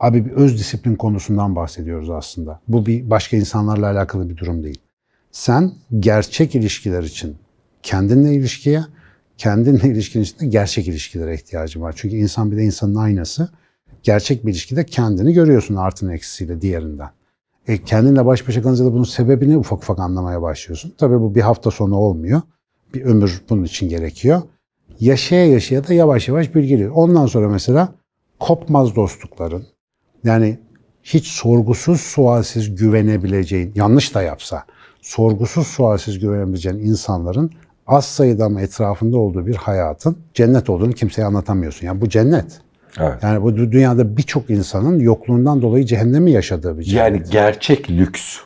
abi 0.00 0.24
bir 0.24 0.30
öz 0.30 0.58
disiplin 0.58 0.96
konusundan 0.96 1.56
bahsediyoruz 1.56 2.10
aslında. 2.10 2.60
Bu 2.68 2.86
bir 2.86 3.10
başka 3.10 3.36
insanlarla 3.36 3.90
alakalı 3.90 4.30
bir 4.30 4.36
durum 4.36 4.62
değil. 4.62 4.78
Sen 5.32 5.72
gerçek 5.98 6.54
ilişkiler 6.54 7.02
için 7.02 7.36
kendinle 7.82 8.34
ilişkiye, 8.34 8.80
kendinle 9.38 9.88
ilişkin 9.88 10.20
içinde 10.20 10.46
gerçek 10.46 10.88
ilişkilere 10.88 11.34
ihtiyacın 11.34 11.82
var. 11.82 11.94
Çünkü 11.96 12.16
insan 12.16 12.50
bir 12.50 12.56
de 12.56 12.62
insanın 12.62 12.94
aynası. 12.94 13.48
Gerçek 14.04 14.46
bir 14.46 14.50
ilişkide 14.50 14.86
kendini 14.86 15.32
görüyorsun 15.32 15.76
artın 15.76 16.08
eksisiyle 16.08 16.60
diğerinden. 16.60 17.10
E, 17.68 17.82
kendinle 17.82 18.26
baş 18.26 18.48
başa 18.48 18.62
kalınca 18.62 18.84
da 18.84 18.92
bunun 18.92 19.04
sebebini 19.04 19.56
ufak 19.58 19.78
ufak 19.78 19.98
anlamaya 19.98 20.42
başlıyorsun. 20.42 20.94
Tabii 20.98 21.20
bu 21.20 21.34
bir 21.34 21.40
hafta 21.40 21.70
sonu 21.70 21.96
olmuyor. 21.96 22.42
Bir 22.94 23.04
ömür 23.04 23.42
bunun 23.50 23.64
için 23.64 23.88
gerekiyor. 23.88 24.42
Yaşaya 25.00 25.46
yaşaya 25.46 25.88
da 25.88 25.94
yavaş 25.94 26.28
yavaş 26.28 26.54
bilgiliyor. 26.54 26.92
Ondan 26.94 27.26
sonra 27.26 27.48
mesela 27.48 27.94
kopmaz 28.40 28.96
dostlukların, 28.96 29.66
yani 30.24 30.58
hiç 31.02 31.26
sorgusuz 31.26 32.00
sualsiz 32.00 32.74
güvenebileceğin, 32.74 33.72
yanlış 33.74 34.14
da 34.14 34.22
yapsa, 34.22 34.64
sorgusuz 35.00 35.66
sualsiz 35.66 36.18
güvenebileceğin 36.18 36.78
insanların 36.78 37.50
az 37.86 38.04
sayıda 38.04 38.44
ama 38.44 38.60
etrafında 38.60 39.18
olduğu 39.18 39.46
bir 39.46 39.54
hayatın 39.54 40.18
cennet 40.34 40.70
olduğunu 40.70 40.92
kimseye 40.92 41.24
anlatamıyorsun. 41.24 41.86
Yani 41.86 42.00
bu 42.00 42.08
cennet. 42.08 42.63
Evet. 43.00 43.22
Yani 43.22 43.42
bu 43.42 43.56
dünyada 43.56 44.16
birçok 44.16 44.50
insanın 44.50 44.98
yokluğundan 44.98 45.62
dolayı 45.62 45.84
cehennemi 45.84 46.30
yaşadığı 46.30 46.78
bir 46.78 46.84
cennet. 46.84 46.98
Yani 46.98 47.22
gerçek 47.30 47.90
lüks. 47.90 48.38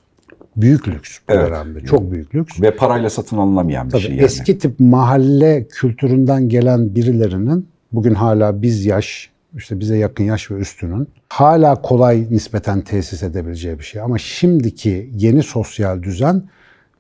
Büyük 0.57 0.89
lüks 0.89 1.19
bu 1.29 1.33
evet. 1.33 1.51
dönemde. 1.51 1.81
Çok 1.81 2.13
büyük 2.13 2.35
lüks. 2.35 2.61
Ve 2.61 2.77
parayla 2.77 3.11
satın 3.11 3.39
alınamayan 3.39 3.87
bir 3.87 3.93
Tabii 3.93 4.03
şey 4.03 4.11
yani. 4.11 4.25
Eski 4.25 4.59
tip 4.59 4.81
mahalle 4.81 5.67
kültüründen 5.69 6.49
gelen 6.49 6.95
birilerinin 6.95 7.69
bugün 7.93 8.15
hala 8.15 8.63
biz 8.63 8.87
yaş, 8.87 9.31
işte 9.57 9.81
bize 9.81 9.97
yakın 9.97 10.25
yaş 10.25 10.51
ve 10.51 10.55
üstünün 10.55 11.09
hala 11.29 11.83
kolay 11.83 12.27
nispeten 12.31 12.81
tesis 12.81 13.23
edebileceği 13.23 13.79
bir 13.79 13.85
şey. 13.85 14.01
Ama 14.01 14.19
şimdiki 14.19 15.11
yeni 15.15 15.43
sosyal 15.43 16.03
düzen 16.03 16.43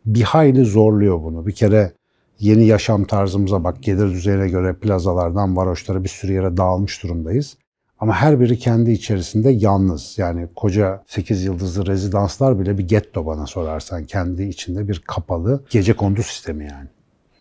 bir 0.06 0.22
hayli 0.22 0.64
zorluyor 0.64 1.22
bunu. 1.22 1.46
Bir 1.46 1.52
kere 1.52 1.92
yeni 2.40 2.66
yaşam 2.66 3.04
tarzımıza 3.04 3.64
bak 3.64 3.82
gelir 3.82 4.10
düzeyine 4.10 4.48
göre 4.48 4.74
plazalardan 4.74 5.56
varoşlara 5.56 6.04
bir 6.04 6.08
sürü 6.08 6.32
yere 6.32 6.56
dağılmış 6.56 7.02
durumdayız. 7.02 7.56
Ama 8.00 8.14
her 8.14 8.40
biri 8.40 8.58
kendi 8.58 8.90
içerisinde 8.90 9.50
yalnız. 9.50 10.14
Yani 10.18 10.48
koca 10.56 11.02
8 11.06 11.44
yıldızlı 11.44 11.86
rezidanslar 11.86 12.60
bile 12.60 12.78
bir 12.78 12.88
getto 12.88 13.26
bana 13.26 13.46
sorarsan. 13.46 14.04
Kendi 14.04 14.42
içinde 14.42 14.88
bir 14.88 14.98
kapalı 14.98 15.64
gece 15.70 15.96
kondu 15.96 16.22
sistemi 16.22 16.64
yani. 16.64 16.88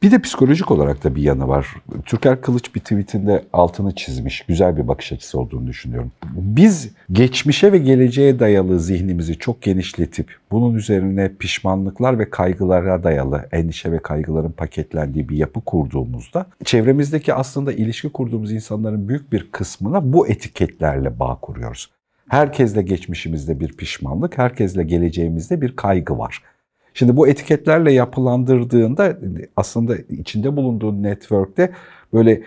Bir 0.04 0.12
de 0.12 0.20
psikolojik 0.20 0.72
olarak 0.72 1.04
da 1.04 1.16
bir 1.16 1.22
yanı 1.22 1.48
var. 1.48 1.68
Türker 2.06 2.42
Kılıç 2.42 2.76
bir 2.76 2.80
tweetinde 2.80 3.46
altını 3.54 3.96
çizmiş. 3.96 4.46
Güzel 4.48 4.78
bir 4.78 4.88
bakış 4.88 5.12
açısı 5.12 5.40
olduğunu 5.40 5.68
düşünüyorum. 5.68 6.12
Biz 6.34 6.90
geçmişe 7.12 7.72
ve 7.72 7.78
geleceğe 7.78 8.40
dayalı 8.40 8.80
zihnimizi 8.80 9.38
çok 9.38 9.62
genişletip 9.62 10.36
bunun 10.52 10.76
üzerine 10.76 11.32
pişmanlıklar 11.40 12.20
ve 12.20 12.30
kaygılara 12.30 13.04
dayalı 13.04 13.48
endişe 13.52 13.92
ve 13.92 14.00
kaygıların 14.00 14.52
paketlendiği 14.52 15.30
bir 15.30 15.38
yapı 15.38 15.62
kurduğumuzda 15.62 16.46
çevremizdeki 16.66 17.34
aslında 17.34 17.74
ilişki 17.74 18.10
kurduğumuz 18.10 18.52
insanların 18.52 19.08
büyük 19.08 19.32
bir 19.32 19.52
kısmına 19.52 20.14
bu 20.14 20.28
etiketlerle 20.28 21.20
bağ 21.20 21.36
kuruyoruz. 21.42 21.90
Herkesle 22.30 22.82
geçmişimizde 22.82 23.60
bir 23.60 23.74
pişmanlık, 23.74 24.38
herkesle 24.38 24.84
geleceğimizde 24.84 25.62
bir 25.62 25.76
kaygı 25.76 26.18
var. 26.18 26.44
Şimdi 26.98 27.18
bu 27.18 27.28
etiketlerle 27.28 27.92
yapılandırdığında 27.94 29.18
aslında 29.56 29.96
içinde 29.98 30.56
bulunduğun 30.56 31.04
network'te 31.04 31.74
böyle 32.14 32.44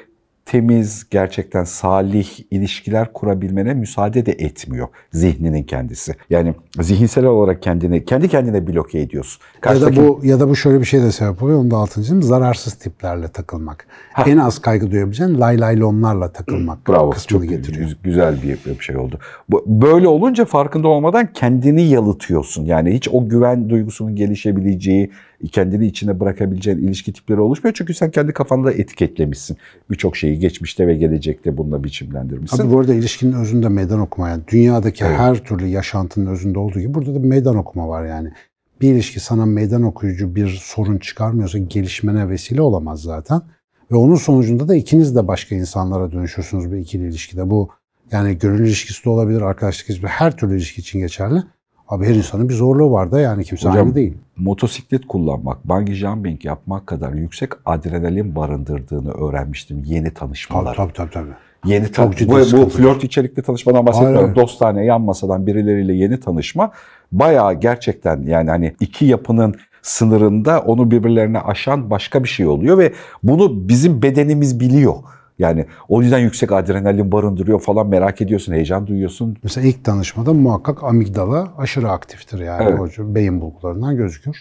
temiz, 0.50 1.06
gerçekten 1.10 1.64
salih 1.64 2.28
ilişkiler 2.50 3.12
kurabilmene 3.12 3.74
müsaade 3.74 4.26
de 4.26 4.32
etmiyor 4.32 4.88
zihninin 5.12 5.62
kendisi. 5.62 6.14
Yani 6.30 6.54
zihinsel 6.80 7.24
olarak 7.24 7.62
kendini 7.62 8.04
kendi 8.04 8.28
kendine 8.28 8.66
bloke 8.66 9.00
ediyorsun. 9.00 9.42
Karşıdaki... 9.60 9.98
Ya 9.98 10.04
da 10.04 10.08
bu 10.08 10.20
ya 10.24 10.40
da 10.40 10.48
bu 10.48 10.56
şöyle 10.56 10.80
bir 10.80 10.84
şey 10.84 11.02
de 11.02 11.12
sebep 11.12 11.42
oluyor. 11.42 11.58
Onu 11.58 11.70
da 11.70 11.76
altını. 11.76 12.22
Zararsız 12.22 12.74
tiplerle 12.74 13.28
takılmak. 13.28 13.86
Ha. 14.12 14.24
En 14.26 14.36
az 14.36 14.58
kaygı 14.58 14.90
duyabileceğin 14.90 15.40
lay 15.40 15.60
laylonlarla 15.60 16.32
takılmak 16.32 16.88
Bravo. 16.88 17.14
Çok 17.28 17.48
getiriyor. 17.48 17.90
güzel 18.02 18.42
bir, 18.42 18.58
bir 18.78 18.84
şey 18.84 18.96
oldu. 18.96 19.18
Böyle 19.66 20.08
olunca 20.08 20.44
farkında 20.44 20.88
olmadan 20.88 21.32
kendini 21.32 21.82
yalıtıyorsun. 21.82 22.64
Yani 22.64 22.94
hiç 22.94 23.08
o 23.08 23.28
güven 23.28 23.70
duygusunun 23.70 24.16
gelişebileceği, 24.16 25.10
kendini 25.48 25.87
içine 25.87 26.20
bırakabileceğin 26.20 26.79
ilişki 26.79 27.12
tipleri 27.12 27.40
oluşmuyor. 27.40 27.74
Çünkü 27.74 27.94
sen 27.94 28.11
kendi 28.11 28.33
kafanda 28.33 28.72
etiketlemişsin. 28.72 29.57
Birçok 29.90 30.16
şeyi 30.16 30.38
geçmişte 30.38 30.87
ve 30.87 30.94
gelecekte 30.94 31.57
bununla 31.57 31.85
biçimlendirmişsin. 31.85 32.62
Abi 32.62 32.72
bu 32.72 32.81
arada 32.81 32.94
ilişkinin 32.94 33.33
özünde 33.33 33.68
meydan 33.68 34.00
okuma. 34.00 34.29
Yani 34.29 34.42
dünyadaki 34.48 35.05
evet. 35.05 35.18
her 35.18 35.44
türlü 35.44 35.66
yaşantının 35.66 36.26
özünde 36.26 36.59
olduğu 36.59 36.81
gibi 36.81 36.94
burada 36.94 37.14
da 37.14 37.18
meydan 37.18 37.57
okuma 37.57 37.88
var 37.88 38.07
yani. 38.07 38.33
Bir 38.81 38.92
ilişki 38.92 39.20
sana 39.20 39.46
meydan 39.46 39.83
okuyucu 39.83 40.35
bir 40.35 40.48
sorun 40.62 40.98
çıkarmıyorsa 40.98 41.59
gelişmene 41.59 42.29
vesile 42.29 42.62
olamaz 42.62 43.03
zaten. 43.03 43.42
Ve 43.90 43.96
onun 43.96 44.14
sonucunda 44.14 44.68
da 44.68 44.74
ikiniz 44.74 45.16
de 45.16 45.29
başka 45.29 45.55
insanlara 45.55 46.12
dönüşürsünüz 46.12 46.72
bir 46.72 46.76
ikili 46.76 47.09
ilişkide. 47.09 47.50
Bu 47.50 47.68
yani 48.12 48.38
gönül 48.38 48.66
ilişkisi 48.66 49.05
de 49.05 49.11
olabilir, 49.11 49.40
arkadaşlık 49.40 49.90
ilişkisi 49.90 50.09
her 50.09 50.37
türlü 50.37 50.57
ilişki 50.57 50.81
için 50.81 50.98
geçerli. 50.98 51.42
Abi 51.90 52.07
her 52.07 52.14
insanın 52.14 52.48
bir 52.48 52.55
zorluğu 52.55 52.92
var 52.92 53.12
da 53.12 53.20
yani 53.20 53.44
kimse 53.44 53.68
Hocam, 53.68 53.87
aynı 53.87 53.94
değil. 53.94 54.14
Motosiklet 54.37 55.07
kullanmak, 55.09 55.68
bungee 55.68 55.94
jumping 55.94 56.44
yapmak 56.44 56.87
kadar 56.87 57.12
yüksek 57.12 57.50
adrenalin 57.66 58.37
barındırdığını 58.37 59.12
öğrenmiştim 59.12 59.83
yeni 59.85 60.14
tanışmalar. 60.14 60.74
Tabii 60.74 60.92
tabii 60.92 61.11
tabii. 61.11 61.31
Yeni 61.64 61.92
ta- 61.92 62.12
bu, 62.12 62.35
bu 62.37 62.68
flört 62.68 63.05
içerikli 63.05 63.42
tanışmadan 63.42 63.87
bahsetmiyorum. 63.87 64.20
Aynen. 64.24 64.37
Dostane, 64.37 64.85
yan 64.85 65.00
masadan 65.00 65.46
birileriyle 65.46 65.92
yeni 65.92 66.20
tanışma 66.20 66.70
bayağı 67.12 67.55
gerçekten 67.55 68.22
yani 68.22 68.50
hani 68.50 68.74
iki 68.81 69.05
yapının 69.05 69.55
sınırında 69.83 70.61
onu 70.61 70.90
birbirlerine 70.90 71.40
aşan 71.40 71.90
başka 71.90 72.24
bir 72.24 72.29
şey 72.29 72.46
oluyor 72.46 72.79
ve 72.79 72.92
bunu 73.22 73.68
bizim 73.68 74.03
bedenimiz 74.03 74.61
biliyor. 74.61 74.94
Yani 75.40 75.66
o 75.88 76.03
yüzden 76.03 76.18
yüksek 76.18 76.53
adrenalin 76.53 77.12
barındırıyor 77.12 77.61
falan 77.61 77.87
merak 77.87 78.20
ediyorsun, 78.20 78.53
heyecan 78.53 78.87
duyuyorsun. 78.87 79.37
Mesela 79.42 79.66
ilk 79.66 79.85
tanışmada 79.85 80.33
muhakkak 80.33 80.85
amigdala 80.85 81.48
aşırı 81.59 81.90
aktiftir 81.90 82.38
yani 82.38 82.76
Evet. 82.81 82.92
tür 82.92 83.14
beyin 83.14 83.40
bulgularından 83.40 83.96
gözükür. 83.96 84.37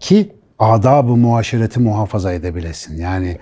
Ki 0.00 0.32
adab-ı 0.58 1.16
muaşereti 1.16 1.80
muhafaza 1.80 2.32
edebilesin. 2.32 2.96
Yani 2.96 3.38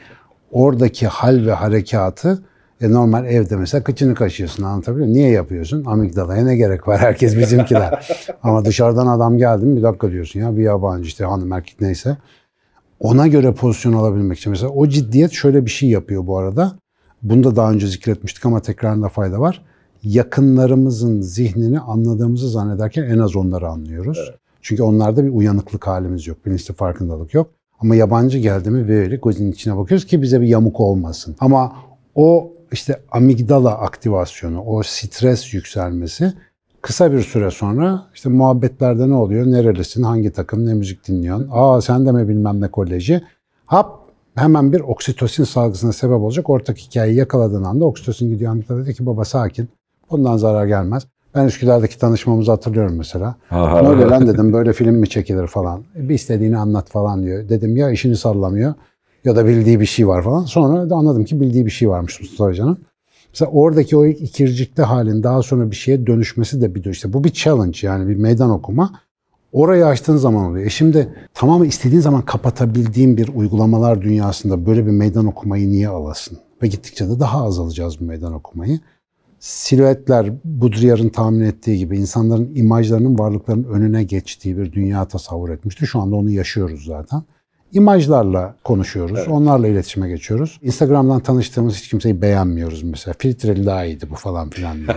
oradaki 0.50 1.06
hal 1.06 1.46
ve 1.46 1.52
harekatı 1.52 2.44
e, 2.80 2.92
normal 2.92 3.26
evde 3.26 3.56
mesela 3.56 3.84
kıçını 3.84 4.14
kaşıyorsun 4.14 4.62
anlatabiliyor 4.62 5.08
muyum? 5.08 5.18
Niye 5.18 5.30
yapıyorsun? 5.30 5.84
Amigdalaya 5.84 6.44
ne 6.44 6.56
gerek 6.56 6.88
var? 6.88 7.00
Herkes 7.00 7.36
bizimkiler. 7.36 8.08
Ama 8.42 8.64
dışarıdan 8.64 9.06
adam 9.06 9.38
geldi 9.38 9.64
mi 9.66 9.76
bir 9.76 9.82
dakika 9.82 10.10
diyorsun 10.10 10.40
ya 10.40 10.56
bir 10.56 10.62
yabancı 10.62 11.08
işte 11.08 11.24
hanım 11.24 11.52
erkek 11.52 11.80
neyse. 11.80 12.16
Ona 13.00 13.26
göre 13.26 13.52
pozisyon 13.52 13.92
alabilmek 13.92 14.38
için. 14.38 14.50
Mesela 14.50 14.70
o 14.70 14.88
ciddiyet 14.88 15.32
şöyle 15.32 15.64
bir 15.64 15.70
şey 15.70 15.88
yapıyor 15.88 16.26
bu 16.26 16.38
arada. 16.38 16.72
Bunu 17.30 17.44
da 17.44 17.56
daha 17.56 17.72
önce 17.72 17.86
zikretmiştik 17.86 18.46
ama 18.46 18.60
tekrarında 18.60 19.08
fayda 19.08 19.40
var. 19.40 19.64
Yakınlarımızın 20.02 21.20
zihnini 21.20 21.80
anladığımızı 21.80 22.50
zannederken 22.50 23.02
en 23.02 23.18
az 23.18 23.36
onları 23.36 23.68
anlıyoruz. 23.68 24.32
Çünkü 24.62 24.82
onlarda 24.82 25.24
bir 25.24 25.30
uyanıklık 25.30 25.86
halimiz 25.86 26.26
yok, 26.26 26.46
bilinçli 26.46 26.74
farkındalık 26.74 27.34
yok. 27.34 27.50
Ama 27.80 27.96
yabancı 27.96 28.38
geldi 28.38 28.70
mi 28.70 28.88
böyle 28.88 29.16
gözün 29.16 29.52
içine 29.52 29.76
bakıyoruz 29.76 30.06
ki 30.06 30.22
bize 30.22 30.40
bir 30.40 30.46
yamuk 30.46 30.80
olmasın. 30.80 31.36
Ama 31.40 31.76
o 32.14 32.52
işte 32.72 33.00
amigdala 33.12 33.78
aktivasyonu, 33.78 34.62
o 34.62 34.82
stres 34.82 35.54
yükselmesi 35.54 36.32
kısa 36.82 37.12
bir 37.12 37.20
süre 37.20 37.50
sonra 37.50 38.02
işte 38.14 38.28
muhabbetlerde 38.28 39.08
ne 39.08 39.14
oluyor? 39.14 39.46
Nerelisin? 39.46 40.02
Hangi 40.02 40.30
takım? 40.30 40.66
Ne 40.66 40.74
müzik 40.74 41.08
dinliyorsun? 41.08 41.48
Aa 41.52 41.80
sen 41.80 42.06
de 42.06 42.12
mi 42.12 42.28
bilmem 42.28 42.60
ne 42.60 42.68
koleji? 42.68 43.22
Hop 43.66 43.86
hemen 44.36 44.72
bir 44.72 44.80
oksitosin 44.80 45.44
salgısına 45.44 45.92
sebep 45.92 46.18
olacak. 46.20 46.50
Ortak 46.50 46.78
hikayeyi 46.78 47.18
yakaladığın 47.18 47.64
anda 47.64 47.84
oksitosin 47.84 48.30
gidiyor. 48.30 48.52
Amigdala 48.52 48.82
dedi 48.82 48.94
ki 48.94 49.06
baba 49.06 49.24
sakin. 49.24 49.68
Bundan 50.10 50.36
zarar 50.36 50.66
gelmez. 50.66 51.06
Ben 51.34 51.44
Üsküdar'daki 51.44 51.98
tanışmamızı 51.98 52.50
hatırlıyorum 52.50 52.94
mesela. 52.98 53.36
Ha, 53.48 53.80
Ne 53.82 53.88
oluyor 53.88 54.10
lan 54.10 54.26
dedim 54.26 54.52
böyle 54.52 54.72
film 54.72 54.94
mi 54.94 55.08
çekilir 55.08 55.46
falan. 55.46 55.84
Bir 55.94 56.14
istediğini 56.14 56.58
anlat 56.58 56.88
falan 56.90 57.22
diyor. 57.22 57.48
Dedim 57.48 57.76
ya 57.76 57.90
işini 57.90 58.16
sallamıyor 58.16 58.74
ya 59.24 59.36
da 59.36 59.46
bildiği 59.46 59.80
bir 59.80 59.86
şey 59.86 60.08
var 60.08 60.22
falan. 60.22 60.44
Sonra 60.44 60.90
da 60.90 60.94
anladım 60.94 61.24
ki 61.24 61.40
bildiği 61.40 61.66
bir 61.66 61.70
şey 61.70 61.88
varmış 61.88 62.20
Mustafa 62.20 62.50
Hoca'nın. 62.50 62.78
Mesela 63.32 63.50
oradaki 63.50 63.96
o 63.96 64.04
ikircikli 64.06 64.82
halin 64.82 65.22
daha 65.22 65.42
sonra 65.42 65.70
bir 65.70 65.76
şeye 65.76 66.06
dönüşmesi 66.06 66.60
de 66.60 66.74
bir 66.74 66.84
işte 66.84 67.12
bu 67.12 67.24
bir 67.24 67.30
challenge 67.30 67.78
yani 67.82 68.08
bir 68.08 68.16
meydan 68.16 68.50
okuma. 68.50 69.00
Orayı 69.52 69.86
açtığın 69.86 70.16
zaman 70.16 70.44
oluyor. 70.44 70.66
E 70.66 70.70
şimdi 70.70 71.14
tamamı 71.34 71.66
istediğin 71.66 72.00
zaman 72.00 72.22
kapatabildiğin 72.22 73.16
bir 73.16 73.28
uygulamalar 73.34 74.02
dünyasında 74.02 74.66
böyle 74.66 74.86
bir 74.86 74.90
meydan 74.90 75.26
okumayı 75.26 75.70
niye 75.70 75.88
alasın? 75.88 76.38
Ve 76.62 76.66
gittikçe 76.66 77.08
de 77.08 77.20
daha 77.20 77.44
az 77.44 77.58
alacağız 77.58 78.00
bu 78.00 78.04
meydan 78.04 78.32
okumayı. 78.32 78.80
Silüetler 79.38 80.32
Baudrillard'ın 80.44 81.08
tahmin 81.08 81.40
ettiği 81.40 81.78
gibi 81.78 81.98
insanların 81.98 82.52
imajlarının 82.54 83.18
varlıklarının 83.18 83.68
önüne 83.68 84.02
geçtiği 84.02 84.58
bir 84.58 84.72
dünya 84.72 85.04
tasavvur 85.04 85.50
etmişti. 85.50 85.86
Şu 85.86 86.00
anda 86.00 86.16
onu 86.16 86.30
yaşıyoruz 86.30 86.84
zaten. 86.84 87.22
İmajlarla 87.72 88.56
konuşuyoruz, 88.64 89.28
onlarla 89.28 89.68
iletişime 89.68 90.08
geçiyoruz. 90.08 90.58
Instagram'dan 90.62 91.20
tanıştığımız 91.20 91.76
hiç 91.76 91.88
kimseyi 91.88 92.22
beğenmiyoruz 92.22 92.82
mesela. 92.82 93.14
Filtreli 93.18 93.66
daha 93.66 93.84
iyiydi 93.84 94.10
bu 94.10 94.14
falan 94.14 94.50
filan 94.50 94.76
diye. 94.76 94.96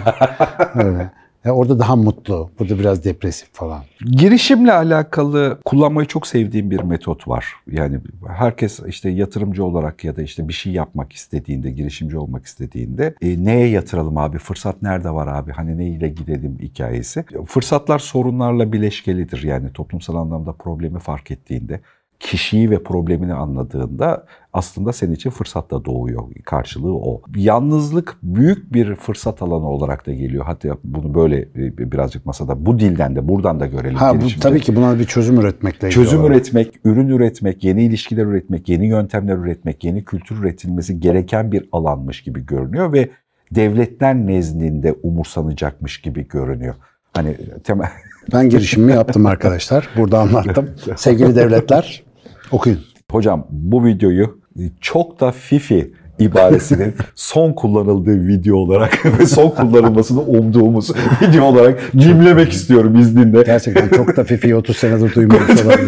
Öyle. 0.86 1.12
Ya 1.45 1.56
orada 1.56 1.80
daha 1.80 1.95
mutlu, 1.95 2.49
burada 2.60 2.80
biraz 2.80 3.06
depresif 3.06 3.49
falan. 3.54 3.84
Girişimle 4.12 4.73
alakalı 4.73 5.60
kullanmayı 5.65 6.08
çok 6.08 6.28
sevdiğim 6.28 6.71
bir 6.71 6.80
metot 6.80 7.28
var. 7.28 7.54
Yani 7.71 7.99
herkes 8.28 8.80
işte 8.88 9.10
yatırımcı 9.10 9.65
olarak 9.65 10.04
ya 10.04 10.15
da 10.15 10.21
işte 10.21 10.47
bir 10.47 10.54
şey 10.54 10.73
yapmak 10.73 11.13
istediğinde, 11.13 11.71
girişimci 11.71 12.17
olmak 12.17 12.45
istediğinde 12.45 13.15
e, 13.21 13.45
neye 13.45 13.67
yatıralım 13.67 14.17
abi, 14.17 14.38
fırsat 14.38 14.82
nerede 14.82 15.10
var 15.10 15.28
abi, 15.28 15.52
hani 15.52 15.78
neyle 15.78 16.10
gidelim 16.10 16.58
hikayesi. 16.60 17.25
Fırsatlar 17.45 17.99
sorunlarla 17.99 18.73
bileşkelidir 18.73 19.43
yani 19.43 19.73
toplumsal 19.73 20.15
anlamda 20.15 20.54
problemi 20.54 20.99
fark 20.99 21.32
ettiğinde 21.32 21.80
kişiyi 22.20 22.72
ve 22.72 22.84
problemini 22.84 23.34
anladığında 23.34 24.26
aslında 24.54 24.94
senin 24.94 25.14
için 25.14 25.30
fırsat 25.30 25.72
da 25.72 25.86
doğuyor. 25.86 26.24
Karşılığı 26.46 26.94
o. 26.94 27.22
Yalnızlık 27.36 28.18
büyük 28.24 28.74
bir 28.74 28.96
fırsat 28.96 29.42
alanı 29.42 29.70
olarak 29.70 30.08
da 30.08 30.14
geliyor. 30.14 30.46
Hatta 30.46 30.78
bunu 30.84 31.14
böyle 31.14 31.38
e, 31.38 31.92
birazcık 31.92 32.26
masada 32.26 32.66
bu 32.66 32.80
dilden 32.80 33.16
de 33.16 33.28
buradan 33.28 33.60
da 33.60 33.66
görelim. 33.66 33.96
Ha 33.96 34.22
bu 34.22 34.40
tabii 34.42 34.62
ki 34.62 34.76
buna 34.76 35.00
bir 35.00 35.06
çözüm 35.06 35.40
üretmekle 35.40 35.90
Çözüm 35.90 36.20
olarak. 36.20 36.36
üretmek, 36.36 36.80
ürün 36.86 37.08
üretmek, 37.08 37.64
yeni 37.64 37.84
ilişkiler 37.84 38.26
üretmek, 38.26 38.70
yeni 38.70 38.88
yöntemler 38.88 39.38
üretmek, 39.38 39.84
yeni 39.84 40.06
kültür 40.06 40.38
üretilmesi 40.38 41.00
gereken 41.00 41.52
bir 41.52 41.70
alanmış 41.72 42.24
gibi 42.24 42.46
görünüyor 42.46 42.94
ve 42.94 43.10
devletler 43.52 44.16
nezdinde 44.16 44.96
umursanacakmış 45.04 46.02
gibi 46.02 46.28
görünüyor. 46.28 46.76
Hani 47.14 47.38
temel 47.64 47.90
Ben 48.34 48.50
girişimimi 48.50 48.92
yaptım 48.92 49.26
arkadaşlar. 49.26 49.90
Burada 49.98 50.20
anlattım. 50.20 50.70
Sevgili 50.96 51.36
devletler 51.36 52.09
okuyun. 52.52 52.80
Hocam 53.12 53.48
bu 53.50 53.86
videoyu 53.86 54.40
çok 54.82 55.20
da 55.20 55.32
fifi 55.32 55.94
ibaresinin 56.20 56.94
son 57.16 57.54
kullanıldığı 57.54 58.28
video 58.28 58.56
olarak 58.58 59.06
ve 59.20 59.26
son 59.26 59.50
kullanılmasını 59.50 60.22
umduğumuz 60.22 60.92
video 61.22 61.44
olarak 61.46 61.80
cimlemek 61.96 62.52
istiyorum 62.52 62.96
izninle. 63.00 63.44
Gerçekten 63.44 63.90
çok 63.90 64.18
da 64.18 64.24
Fifi'yi 64.24 64.56
30 64.56 64.78
senedir 64.78 65.16
duymamış 65.16 65.50
olabilirim. 65.66 65.88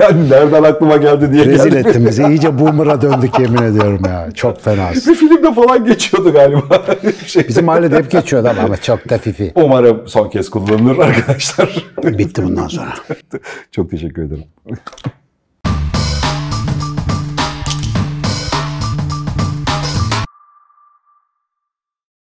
yani 0.00 0.30
nereden 0.30 0.62
aklıma 0.62 0.96
geldi 0.96 1.32
diye 1.32 1.44
Rezil 1.46 1.70
geldi. 1.70 1.88
ettin 1.88 2.06
bizi. 2.06 2.22
İyice 2.26 2.58
boomer'a 2.58 3.02
döndük 3.02 3.38
yemin 3.38 3.62
ediyorum 3.62 4.02
ya. 4.06 4.28
Çok 4.34 4.60
fena. 4.62 4.90
Bir 4.90 5.14
filmde 5.14 5.54
falan 5.54 5.84
geçiyordu 5.84 6.32
galiba. 6.32 6.82
şey. 7.26 7.48
Bizim 7.48 7.64
mahallede 7.64 7.96
hep 7.96 8.10
geçiyordu 8.10 8.48
ama, 8.48 8.62
ama 8.62 8.76
çok 8.76 9.10
da 9.10 9.18
Fifi. 9.18 9.52
Umarım 9.54 10.02
son 10.08 10.30
kez 10.30 10.50
kullanılır 10.50 10.98
arkadaşlar. 10.98 11.84
Bitti 12.04 12.42
bundan 12.42 12.68
sonra. 12.68 12.92
Çok 13.72 13.90
teşekkür 13.90 14.22
ederim. 14.22 14.44